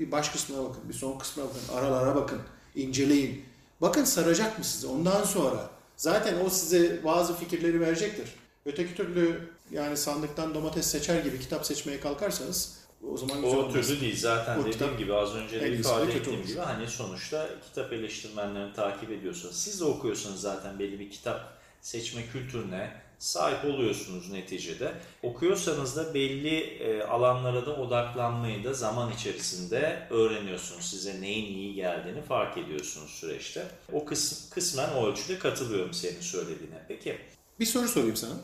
Bir 0.00 0.12
baş 0.12 0.28
kısmına 0.28 0.68
bakın, 0.68 0.88
bir 0.88 0.94
son 0.94 1.18
kısmına 1.18 1.48
bakın, 1.48 1.60
aralara 1.74 2.14
bakın, 2.14 2.38
inceleyin. 2.74 3.44
Bakın 3.80 4.04
saracak 4.04 4.58
mı 4.58 4.64
sizi? 4.64 4.86
Ondan 4.86 5.24
sonra 5.24 5.70
zaten 5.96 6.34
o 6.46 6.50
size 6.50 7.04
bazı 7.04 7.36
fikirleri 7.36 7.80
verecektir. 7.80 8.28
Öteki 8.66 8.94
türlü 8.94 9.48
yani 9.70 9.96
sandıktan 9.96 10.54
domates 10.54 10.86
seçer 10.86 11.24
gibi 11.24 11.40
kitap 11.40 11.66
seçmeye 11.66 12.00
kalkarsanız 12.00 12.78
o 13.12 13.16
zaman 13.16 13.42
güzel 13.42 13.56
O 13.58 13.62
olmaz. 13.62 13.72
türlü 13.88 14.00
değil. 14.00 14.20
Zaten 14.20 14.54
O 14.54 14.58
dediğim 14.58 14.72
kitap 14.72 14.98
gibi 14.98 15.14
az 15.14 15.34
önce 15.34 15.60
de 15.60 15.72
ifade 15.72 16.12
ettiğim 16.12 16.38
olur. 16.40 16.48
gibi 16.48 16.58
hani 16.58 16.88
sonuçta 16.88 17.48
kitap 17.68 17.92
eleştirmenlerini 17.92 18.74
takip 18.74 19.10
ediyorsanız 19.10 19.56
siz 19.56 19.80
de 19.80 19.84
okuyorsanız 19.84 20.40
zaten 20.40 20.78
belli 20.78 21.00
bir 21.00 21.10
kitap 21.10 21.58
seçme 21.80 22.26
kültürüne 22.32 22.92
sahip 23.22 23.64
oluyorsunuz 23.64 24.30
neticede. 24.30 24.94
Okuyorsanız 25.22 25.96
da 25.96 26.14
belli 26.14 26.58
e, 26.58 27.02
alanlara 27.02 27.66
da 27.66 27.76
odaklanmayı 27.76 28.64
da 28.64 28.74
zaman 28.74 29.12
içerisinde 29.12 30.06
öğreniyorsunuz. 30.10 30.90
Size 30.90 31.20
neyin 31.20 31.54
iyi 31.54 31.74
geldiğini 31.74 32.22
fark 32.22 32.58
ediyorsunuz 32.58 33.10
süreçte. 33.10 33.66
O 33.92 34.04
kısım, 34.04 34.38
kısmen 34.50 34.88
o 34.88 35.06
ölçüde 35.06 35.38
katılıyorum 35.38 35.92
senin 35.92 36.20
söylediğine. 36.20 36.84
Peki 36.88 37.18
Bir 37.60 37.66
soru 37.66 37.88
sorayım 37.88 38.16
sana. 38.16 38.34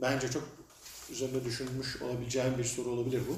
Bence 0.00 0.30
çok 0.30 0.42
üzerinde 1.12 1.44
düşünmüş 1.44 2.02
olabileceğin 2.02 2.58
bir 2.58 2.64
soru 2.64 2.90
olabilir 2.90 3.22
bu. 3.28 3.36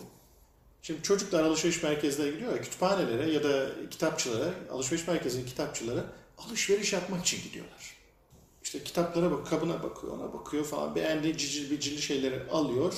Şimdi 0.82 1.02
çocuklar 1.02 1.44
alışveriş 1.44 1.82
merkezlerine 1.82 2.34
gidiyor 2.34 2.52
ya, 2.52 2.62
kütüphanelere 2.62 3.32
ya 3.32 3.44
da 3.44 3.66
kitapçılara, 3.90 4.50
alışveriş 4.70 5.06
merkezinin 5.06 5.46
kitapçılara 5.46 6.04
alışveriş 6.38 6.92
yapmak 6.92 7.26
için 7.26 7.42
gidiyorlar. 7.42 7.97
İşte 8.68 8.84
kitaplara 8.84 9.30
bak, 9.30 9.46
kabına 9.46 9.82
bakıyor, 9.82 10.12
ona 10.12 10.32
bakıyor 10.32 10.64
falan. 10.64 10.94
Beğendiği 10.94 11.36
cicil 11.36 11.70
bicili 11.70 12.02
şeyleri 12.02 12.42
alıyor, 12.50 12.94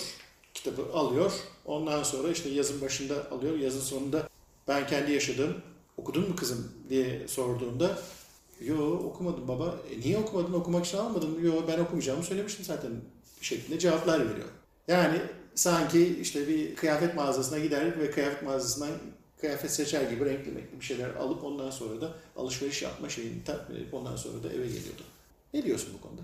kitabı 0.55 0.93
alıyor. 0.93 1.33
Ondan 1.65 2.03
sonra 2.03 2.29
işte 2.29 2.49
yazın 2.49 2.81
başında 2.81 3.31
alıyor, 3.31 3.59
yazın 3.59 3.81
sonunda 3.81 4.29
ben 4.69 4.87
kendi 4.87 5.13
yaşadığım, 5.13 5.55
okudun 5.97 6.29
mu 6.29 6.37
kızım 6.37 6.73
diye 6.89 7.29
sorduğumda 7.29 7.99
Yo 8.61 8.93
okumadım 8.93 9.49
baba. 9.49 9.75
E, 9.91 10.01
niye 10.01 10.19
okumadın? 10.19 10.53
Okumak 10.53 10.87
için 10.87 10.99
almadım. 10.99 11.45
Yo 11.45 11.53
ben 11.69 11.79
okumayacağımı 11.79 12.23
söylemiştim 12.23 12.65
zaten 12.65 12.91
şeklinde 13.41 13.79
cevaplar 13.79 14.21
veriyor. 14.31 14.49
Yani 14.89 15.19
sanki 15.55 16.19
işte 16.21 16.49
bir 16.49 16.77
kıyafet 16.77 17.15
mağazasına 17.15 17.59
gider 17.59 18.01
ve 18.01 18.11
kıyafet 18.11 18.43
mağazasından 18.43 18.91
kıyafet 19.41 19.71
seçer 19.71 20.11
gibi 20.11 20.25
renkli 20.25 20.55
renkli 20.55 20.81
bir 20.81 20.85
şeyler 20.85 21.11
alıp 21.11 21.45
ondan 21.45 21.71
sonra 21.71 22.01
da 22.01 22.13
alışveriş 22.37 22.83
yapma 22.83 23.09
şeyini 23.09 23.45
tatmin 23.45 23.77
edip 23.77 23.95
ondan 23.95 24.17
sonra 24.17 24.43
da 24.43 24.49
eve 24.49 24.67
geliyordu. 24.67 25.03
Ne 25.55 25.63
diyorsun 25.63 25.95
bu 25.99 26.01
konuda? 26.01 26.23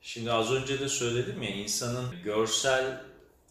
Şimdi 0.00 0.32
az 0.32 0.52
önce 0.52 0.80
de 0.80 0.88
söyledim 0.88 1.42
ya 1.42 1.50
insanın 1.50 2.22
görsel 2.24 3.00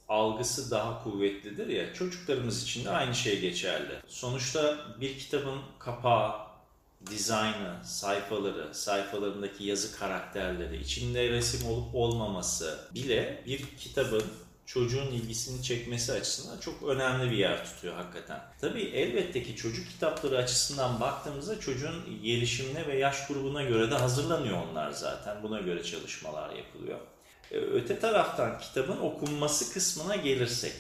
algısı 0.10 0.72
daha 0.72 1.04
kuvvetlidir 1.04 1.68
ya 1.68 1.94
çocuklarımız 1.94 2.64
için 2.64 2.86
de 2.86 2.90
aynı 2.90 3.16
şey 3.16 3.40
geçerli. 3.40 3.94
Sonuçta 4.08 4.78
bir 5.02 5.20
kitabın 5.20 5.60
kapağı, 5.80 6.32
dizaynı, 7.10 7.86
sayfaları, 7.86 8.76
sayfalarındaki 8.76 9.64
yazı 9.64 10.00
karakterleri, 10.00 10.82
içinde 10.82 11.30
resim 11.30 11.68
olup 11.68 11.96
olmaması 11.96 12.80
bile 12.94 13.44
bir 13.46 13.78
kitabın 13.78 14.24
çocuğun 14.66 15.12
ilgisini 15.12 15.64
çekmesi 15.64 16.12
açısından 16.12 16.60
çok 16.60 16.84
önemli 16.84 17.32
bir 17.32 17.38
yer 17.38 17.66
tutuyor 17.66 17.96
hakikaten. 17.96 18.42
Tabii 18.62 18.82
elbette 18.82 19.44
ki 19.44 19.56
çocuk 19.56 19.88
kitapları 19.90 20.38
açısından 20.38 21.00
baktığımızda 21.02 21.60
çocuğun 21.60 22.22
gelişimine 22.24 22.88
ve 22.88 22.98
yaş 22.98 23.28
grubuna 23.28 23.64
göre 23.64 23.92
de 23.92 23.96
hazırlanıyor 23.96 24.58
onlar 24.72 24.92
zaten. 24.92 25.44
Buna 25.44 25.60
göre 25.60 25.84
çalışmalar 25.84 26.56
yapılıyor. 26.56 27.00
Ee, 27.52 27.58
Öte 27.58 28.00
taraftan 28.00 28.60
kitabın 28.60 28.98
okunması 28.98 29.74
kısmına 29.74 30.16
gelirsek, 30.16 30.74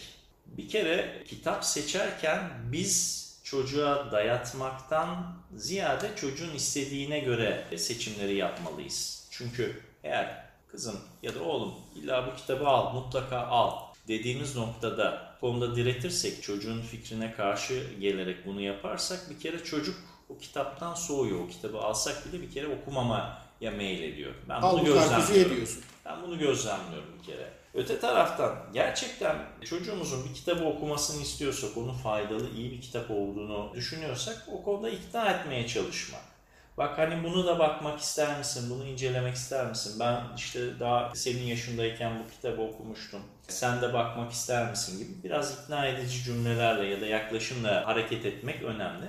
bir 0.45 0.69
kere 0.69 1.23
kitap 1.27 1.65
seçerken 1.65 2.49
biz 2.71 3.23
çocuğa 3.43 4.11
dayatmaktan 4.11 5.35
ziyade 5.55 6.09
çocuğun 6.15 6.55
istediğine 6.55 7.19
göre 7.19 7.67
seçimleri 7.77 8.35
yapmalıyız. 8.35 9.27
Çünkü 9.31 9.81
eğer 10.03 10.52
kızım 10.73 10.99
ya 11.23 11.35
da 11.35 11.43
oğlum 11.43 11.73
illa 11.95 12.27
bu 12.27 12.35
kitabı 12.35 12.67
al, 12.67 12.93
mutlaka 12.93 13.39
al 13.39 13.77
dediğimiz 14.07 14.55
noktada 14.55 15.35
konuda 15.41 15.75
diretirsek, 15.75 16.43
çocuğun 16.43 16.81
fikrine 16.81 17.33
karşı 17.33 17.83
gelerek 17.99 18.45
bunu 18.45 18.61
yaparsak 18.61 19.29
bir 19.29 19.39
kere 19.39 19.63
çocuk 19.63 19.95
o 20.29 20.37
kitaptan 20.37 20.93
soğuyor. 20.93 21.39
O 21.39 21.47
kitabı 21.47 21.79
alsak 21.79 22.25
bile 22.25 22.41
bir 22.41 22.51
kere 22.51 22.67
okumamaya 22.67 23.41
meylediyor. 23.61 24.33
Ben 24.49 24.61
bunu 24.61 24.69
Al 24.69 24.85
bu 24.85 24.93
karpuzu 24.93 25.33
ye 25.33 25.43
gözlemliyorum. 25.43 25.83
Ben 26.05 26.21
bunu 26.23 26.39
gözlemliyorum 26.39 27.09
bir 27.19 27.25
kere. 27.25 27.53
Öte 27.73 27.99
taraftan 27.99 28.55
gerçekten 28.73 29.37
çocuğumuzun 29.65 30.29
bir 30.29 30.33
kitabı 30.33 30.65
okumasını 30.65 31.21
istiyorsak, 31.21 31.77
onun 31.77 31.93
faydalı, 31.93 32.49
iyi 32.55 32.71
bir 32.71 32.81
kitap 32.81 33.11
olduğunu 33.11 33.71
düşünüyorsak 33.75 34.47
o 34.51 34.63
konuda 34.63 34.89
ikna 34.89 35.29
etmeye 35.29 35.67
çalışmak. 35.67 36.32
Bak 36.77 36.97
hani 36.97 37.23
bunu 37.23 37.47
da 37.47 37.59
bakmak 37.59 37.99
ister 37.99 38.37
misin? 38.37 38.69
Bunu 38.69 38.85
incelemek 38.85 39.35
ister 39.35 39.65
misin? 39.65 39.99
Ben 39.99 40.21
işte 40.37 40.79
daha 40.79 41.11
senin 41.15 41.43
yaşındayken 41.43 42.19
bu 42.19 42.31
kitabı 42.31 42.61
okumuştum. 42.61 43.21
Sen 43.47 43.81
de 43.81 43.93
bakmak 43.93 44.31
ister 44.31 44.69
misin 44.69 44.99
gibi 44.99 45.23
biraz 45.23 45.63
ikna 45.63 45.87
edici 45.87 46.23
cümlelerle 46.23 46.87
ya 46.87 47.01
da 47.01 47.05
yaklaşımla 47.05 47.87
hareket 47.87 48.25
etmek 48.25 48.63
önemli. 48.63 49.05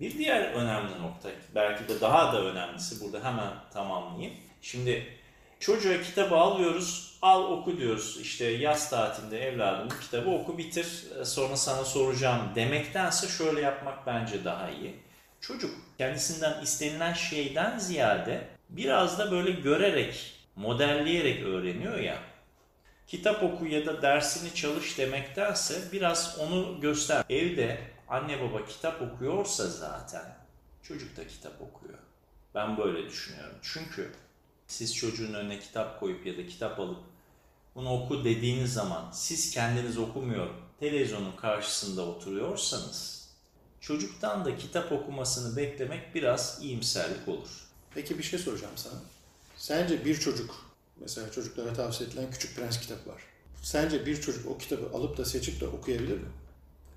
Bir 0.00 0.18
diğer 0.18 0.52
önemli 0.52 1.02
nokta, 1.02 1.28
belki 1.54 1.88
de 1.88 2.00
daha 2.00 2.32
da 2.32 2.44
önemlisi 2.44 3.04
burada 3.04 3.24
hemen 3.24 3.50
tamamlayayım. 3.72 4.34
Şimdi 4.62 5.06
çocuğa 5.60 6.02
kitabı 6.02 6.36
alıyoruz, 6.36 7.18
al 7.22 7.44
oku 7.44 7.78
diyoruz. 7.78 8.18
İşte 8.20 8.44
yaz 8.44 8.90
tatilinde 8.90 9.48
evladım 9.48 9.88
kitabı 10.00 10.30
oku 10.30 10.58
bitir, 10.58 11.04
sonra 11.24 11.56
sana 11.56 11.84
soracağım 11.84 12.40
demektense 12.54 13.28
şöyle 13.28 13.60
yapmak 13.60 14.06
bence 14.06 14.44
daha 14.44 14.70
iyi. 14.70 15.04
Çocuk 15.46 15.74
kendisinden 15.98 16.62
istenilen 16.62 17.12
şeyden 17.12 17.78
ziyade 17.78 18.48
biraz 18.68 19.18
da 19.18 19.30
böyle 19.30 19.50
görerek, 19.50 20.34
modelleyerek 20.56 21.42
öğreniyor 21.42 21.98
ya. 21.98 22.18
Kitap 23.06 23.42
oku 23.42 23.66
ya 23.66 23.86
da 23.86 24.02
dersini 24.02 24.54
çalış 24.54 24.98
demektense 24.98 25.92
biraz 25.92 26.38
onu 26.38 26.80
göster. 26.80 27.24
Evde 27.30 27.80
anne 28.08 28.40
baba 28.40 28.66
kitap 28.66 29.02
okuyorsa 29.02 29.68
zaten 29.68 30.36
çocuk 30.82 31.16
da 31.16 31.26
kitap 31.26 31.62
okuyor. 31.62 31.98
Ben 32.54 32.78
böyle 32.78 33.08
düşünüyorum. 33.08 33.56
Çünkü 33.62 34.12
siz 34.66 34.96
çocuğun 34.96 35.34
önüne 35.34 35.58
kitap 35.58 36.00
koyup 36.00 36.26
ya 36.26 36.36
da 36.36 36.46
kitap 36.46 36.80
alıp 36.80 37.00
bunu 37.74 37.92
oku 37.92 38.24
dediğiniz 38.24 38.72
zaman 38.72 39.10
siz 39.10 39.50
kendiniz 39.50 39.98
okumuyor, 39.98 40.48
televizyonun 40.80 41.36
karşısında 41.36 42.02
oturuyorsanız 42.02 43.23
çocuktan 43.86 44.44
da 44.44 44.56
kitap 44.56 44.92
okumasını 44.92 45.56
beklemek 45.56 46.14
biraz 46.14 46.58
iyimserlik 46.62 47.28
olur. 47.28 47.48
Peki 47.94 48.18
bir 48.18 48.22
şey 48.22 48.38
soracağım 48.38 48.72
sana. 48.76 49.00
Sence 49.56 50.04
bir 50.04 50.20
çocuk, 50.20 50.70
mesela 51.00 51.30
çocuklara 51.30 51.72
tavsiye 51.72 52.08
edilen 52.08 52.30
Küçük 52.30 52.56
Prens 52.56 52.80
kitabı 52.80 53.10
var. 53.10 53.22
Sence 53.62 54.06
bir 54.06 54.20
çocuk 54.20 54.50
o 54.50 54.58
kitabı 54.58 54.96
alıp 54.96 55.16
da 55.16 55.24
seçip 55.24 55.60
de 55.60 55.66
okuyabilir 55.66 56.16
mi? 56.16 56.28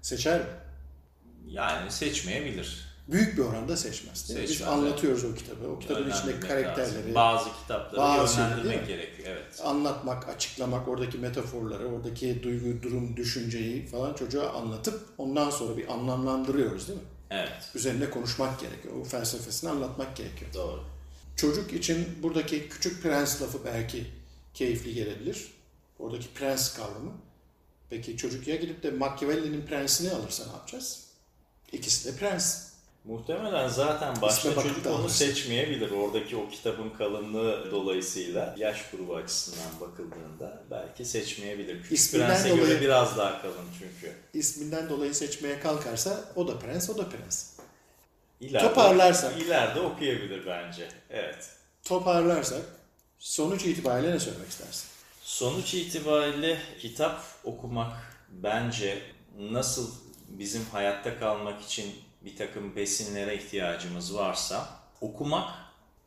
Seçer 0.02 0.40
mi? 0.40 0.48
Yani 1.48 1.92
seçmeyebilir. 1.92 2.97
Büyük 3.08 3.38
bir 3.38 3.42
oranda 3.42 3.78
seçmez. 3.78 4.30
Değil 4.30 4.40
mi? 4.40 4.48
Biz 4.50 4.62
anlatıyoruz 4.62 5.24
o 5.24 5.36
kitabı. 5.36 5.68
O 5.68 5.80
kitabın 5.80 6.10
içindeki 6.10 6.40
karakterleri, 6.40 6.94
lazım. 6.94 7.16
Bazı 7.16 7.50
kitapları 7.62 8.02
bazı 8.02 8.40
yönlendirmek 8.40 8.82
mi? 8.82 8.88
gerekiyor. 8.88 9.28
Evet. 9.28 9.62
anlatmak, 9.64 10.30
açıklamak, 10.30 10.88
oradaki 10.88 11.18
metaforları, 11.18 11.88
oradaki 11.88 12.44
duygu, 12.44 12.84
durum, 12.84 13.18
düşünceyi 13.18 13.86
falan 13.86 14.14
çocuğa 14.14 14.50
anlatıp 14.50 15.06
ondan 15.18 15.50
sonra 15.50 15.78
bir 15.78 15.94
anlamlandırıyoruz 15.94 16.88
değil 16.88 17.00
mi? 17.00 17.06
Evet. 17.30 17.72
Üzerine 17.76 18.10
konuşmak 18.10 18.60
gerekiyor. 18.60 18.94
O 19.02 19.04
felsefesini 19.04 19.70
anlatmak 19.70 20.16
gerekiyor. 20.16 20.54
Doğru. 20.54 20.84
Çocuk 21.36 21.74
için 21.74 22.08
buradaki 22.24 22.70
küçük 22.70 23.04
prens 23.04 23.42
lafı 23.42 23.66
belki 23.66 24.06
keyifli 24.54 24.94
gelebilir. 24.94 25.52
Oradaki 26.00 26.28
prens 26.34 26.74
kavramı. 26.74 27.12
Peki 27.90 28.18
çocuk 28.18 28.48
ya 28.48 28.56
gidip 28.56 28.84
de 28.84 28.92
Machiavelli'nin 28.92 29.66
prensini 29.66 30.12
alırsa 30.12 30.46
ne 30.46 30.52
yapacağız? 30.52 31.04
İkisi 31.72 32.14
de 32.14 32.18
prens. 32.18 32.68
Muhtemelen 33.08 33.68
zaten 33.68 34.22
başta 34.22 34.50
İsme 34.50 34.64
çocuk 34.64 34.86
onu 34.88 35.10
seçmeyebilir. 35.10 35.92
Oradaki 35.92 36.36
o 36.36 36.50
kitabın 36.50 36.90
kalınlığı 36.90 37.72
dolayısıyla 37.72 38.56
yaş 38.58 38.90
grubu 38.92 39.16
açısından 39.16 39.80
bakıldığında 39.82 40.64
belki 40.72 41.06
seçmeyebilir. 41.06 41.78
Küçük 41.82 41.92
İsminden 41.92 42.28
Prens'e 42.28 42.50
dolayı- 42.50 42.66
göre 42.68 42.82
biraz 42.82 43.18
daha 43.18 43.42
kalın 43.42 43.66
çünkü. 43.80 44.14
İsminden 44.34 44.90
dolayı 44.90 45.16
seçmeye 45.16 45.60
kalkarsa 45.60 46.20
o 46.36 46.48
da 46.48 46.60
prens, 46.60 46.90
o 46.90 46.98
da 46.98 47.10
prens. 47.10 47.50
İleride, 48.42 48.68
Toparlarsak. 48.68 49.38
ileride 49.42 49.80
okuyabilir 49.80 50.46
bence. 50.46 50.88
Evet. 51.10 51.50
Toparlarsak 51.84 52.62
sonuç 53.20 53.66
itibariyle 53.66 54.12
ne 54.12 54.20
söylemek 54.20 54.50
istersin? 54.50 54.88
Sonuç 55.24 55.74
itibariyle 55.74 56.58
kitap 56.80 57.22
okumak 57.44 57.92
bence 58.30 59.02
nasıl 59.40 59.92
bizim 60.28 60.66
hayatta 60.72 61.20
kalmak 61.20 61.62
için 61.62 61.96
bir 62.28 62.36
takım 62.36 62.76
besinlere 62.76 63.36
ihtiyacımız 63.36 64.16
varsa 64.16 64.70
okumak, 65.02 65.50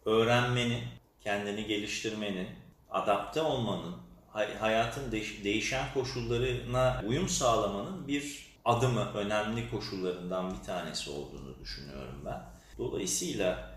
öğrenmenin, 0.05 0.83
kendini 1.21 1.67
geliştirmenin, 1.67 2.49
adapte 2.91 3.41
olmanın, 3.43 3.97
hay- 4.33 4.57
hayatın 4.57 5.13
değiş- 5.13 5.45
değişen 5.45 5.85
koşullarına 5.95 7.03
uyum 7.07 7.29
sağlamanın 7.29 8.09
bir 8.09 8.47
adımı, 8.65 9.13
önemli 9.15 9.71
koşullarından 9.71 10.51
bir 10.51 10.67
tanesi 10.67 11.11
olduğunu 11.11 11.59
düşünüyorum 11.61 12.23
ben. 12.25 12.43
Dolayısıyla 12.79 13.71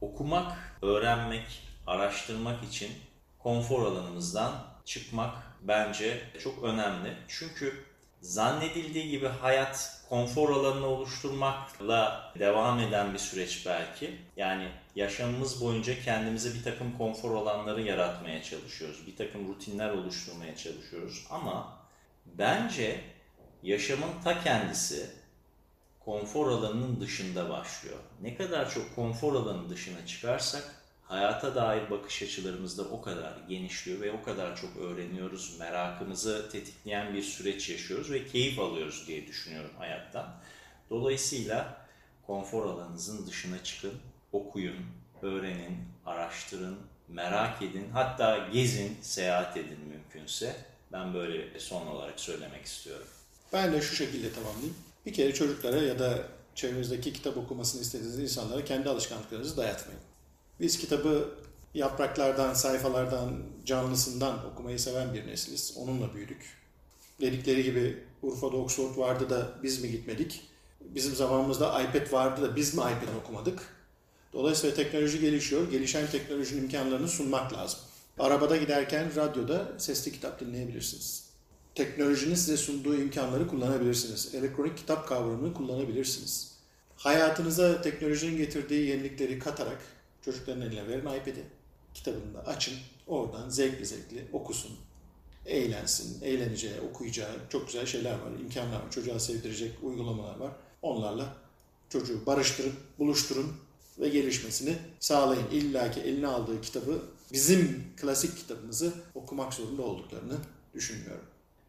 okumak, 0.00 0.78
öğrenmek, 0.82 1.62
araştırmak 1.86 2.64
için 2.64 2.90
konfor 3.38 3.86
alanımızdan 3.86 4.52
çıkmak 4.84 5.36
bence 5.62 6.22
çok 6.42 6.64
önemli. 6.64 7.16
Çünkü 7.28 7.84
zannedildiği 8.20 9.10
gibi 9.10 9.26
hayat 9.26 10.02
konfor 10.08 10.50
alanını 10.50 10.86
oluşturmakla 10.86 12.32
devam 12.38 12.80
eden 12.80 13.14
bir 13.14 13.18
süreç 13.18 13.66
belki. 13.66 14.16
Yani 14.36 14.68
yaşamımız 14.94 15.60
boyunca 15.60 16.02
kendimize 16.02 16.54
bir 16.54 16.64
takım 16.64 16.98
konfor 16.98 17.34
alanları 17.34 17.82
yaratmaya 17.82 18.42
çalışıyoruz. 18.42 19.06
Bir 19.06 19.16
takım 19.16 19.48
rutinler 19.48 19.90
oluşturmaya 19.90 20.56
çalışıyoruz. 20.56 21.26
Ama 21.30 21.78
bence 22.26 23.00
yaşamın 23.62 24.22
ta 24.24 24.44
kendisi 24.44 25.10
konfor 26.00 26.50
alanının 26.50 27.00
dışında 27.00 27.50
başlıyor. 27.50 27.98
Ne 28.22 28.36
kadar 28.36 28.70
çok 28.70 28.94
konfor 28.96 29.34
alanının 29.34 29.70
dışına 29.70 30.06
çıkarsak 30.06 30.77
hayata 31.08 31.54
dair 31.54 31.90
bakış 31.90 32.22
açılarımız 32.22 32.78
da 32.78 32.82
o 32.82 33.00
kadar 33.00 33.32
genişliyor 33.48 34.00
ve 34.00 34.12
o 34.12 34.22
kadar 34.22 34.56
çok 34.56 34.76
öğreniyoruz. 34.76 35.56
Merakımızı 35.58 36.48
tetikleyen 36.52 37.14
bir 37.14 37.22
süreç 37.22 37.70
yaşıyoruz 37.70 38.10
ve 38.10 38.26
keyif 38.26 38.58
alıyoruz 38.58 39.04
diye 39.06 39.26
düşünüyorum 39.26 39.70
hayattan. 39.78 40.34
Dolayısıyla 40.90 41.86
konfor 42.26 42.66
alanınızın 42.66 43.26
dışına 43.26 43.64
çıkın, 43.64 43.94
okuyun, 44.32 44.86
öğrenin, 45.22 45.78
araştırın, 46.06 46.78
merak 47.08 47.62
edin, 47.62 47.90
hatta 47.92 48.48
gezin, 48.52 48.98
seyahat 49.02 49.56
edin 49.56 49.80
mümkünse. 49.88 50.56
Ben 50.92 51.14
böyle 51.14 51.60
son 51.60 51.86
olarak 51.86 52.20
söylemek 52.20 52.64
istiyorum. 52.64 53.06
Ben 53.52 53.72
de 53.72 53.80
şu 53.80 53.96
şekilde 53.96 54.32
tamamlayayım. 54.32 54.76
Bir 55.06 55.12
kere 55.12 55.34
çocuklara 55.34 55.76
ya 55.76 55.98
da 55.98 56.18
çevrenizdeki 56.54 57.12
kitap 57.12 57.36
okumasını 57.36 57.82
istediğiniz 57.82 58.18
insanlara 58.18 58.64
kendi 58.64 58.88
alışkanlıklarınızı 58.88 59.56
dayatmayın. 59.56 60.00
Biz 60.60 60.78
kitabı 60.78 61.28
yapraklardan, 61.74 62.54
sayfalardan, 62.54 63.42
canlısından 63.64 64.46
okumayı 64.52 64.78
seven 64.78 65.14
bir 65.14 65.26
nesiliz. 65.26 65.74
Onunla 65.76 66.14
büyüdük. 66.14 66.58
Dedikleri 67.20 67.62
gibi 67.62 68.04
Urfa'da 68.22 68.56
Oxford 68.56 68.96
vardı 68.96 69.30
da 69.30 69.50
biz 69.62 69.82
mi 69.82 69.90
gitmedik? 69.90 70.42
Bizim 70.80 71.14
zamanımızda 71.14 71.82
iPad 71.82 72.12
vardı 72.12 72.42
da 72.42 72.56
biz 72.56 72.74
mi 72.74 72.80
iPad 72.80 73.16
okumadık? 73.22 73.60
Dolayısıyla 74.32 74.76
teknoloji 74.76 75.20
gelişiyor. 75.20 75.70
Gelişen 75.70 76.06
teknolojinin 76.06 76.62
imkanlarını 76.62 77.08
sunmak 77.08 77.52
lazım. 77.52 77.80
Arabada 78.18 78.56
giderken 78.56 79.16
radyoda 79.16 79.72
sesli 79.78 80.12
kitap 80.12 80.40
dinleyebilirsiniz. 80.40 81.28
Teknolojinin 81.74 82.34
size 82.34 82.56
sunduğu 82.56 82.96
imkanları 82.96 83.48
kullanabilirsiniz. 83.48 84.34
Elektronik 84.34 84.76
kitap 84.76 85.08
kavramını 85.08 85.54
kullanabilirsiniz. 85.54 86.54
Hayatınıza 86.96 87.82
teknolojinin 87.82 88.36
getirdiği 88.36 88.88
yenilikleri 88.88 89.38
katarak 89.38 89.78
çocukların 90.24 90.62
eline 90.62 90.88
verin 90.88 91.00
iPad'i. 91.00 91.44
Kitabını 91.94 92.34
da 92.34 92.46
açın. 92.46 92.74
Oradan 93.06 93.48
zevkli 93.48 93.86
zevkli 93.86 94.28
okusun. 94.32 94.76
Eğlensin, 95.46 96.24
eğleneceği, 96.24 96.80
okuyacağı 96.80 97.30
çok 97.50 97.66
güzel 97.66 97.86
şeyler 97.86 98.12
var, 98.12 98.30
imkanlar 98.40 98.76
var. 98.76 98.90
Çocuğa 98.90 99.18
sevdirecek 99.18 99.72
uygulamalar 99.82 100.36
var. 100.36 100.52
Onlarla 100.82 101.34
çocuğu 101.88 102.26
barıştırın, 102.26 102.74
buluşturun 102.98 103.56
ve 103.98 104.08
gelişmesini 104.08 104.76
sağlayın. 105.00 105.46
İlla 105.52 105.90
ki 105.90 106.00
eline 106.00 106.26
aldığı 106.26 106.60
kitabı, 106.60 107.02
bizim 107.32 107.84
klasik 107.96 108.36
kitabımızı 108.36 108.92
okumak 109.14 109.54
zorunda 109.54 109.82
olduklarını 109.82 110.36
düşünmüyorum. 110.74 111.24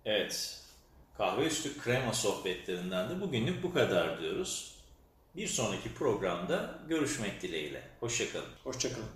Evet, 0.05 0.59
kahve 1.17 1.45
üstü 1.45 1.77
krema 1.77 2.13
sohbetlerinden 2.13 3.09
de 3.09 3.21
bugünlük 3.21 3.63
bu 3.63 3.73
kadar 3.73 4.21
diyoruz. 4.21 4.78
Bir 5.39 5.47
sonraki 5.47 5.93
programda 5.93 6.79
görüşmek 6.89 7.41
dileğiyle. 7.41 7.81
Hoşçakalın. 7.99 8.45
Hoşçakalın. 8.63 9.09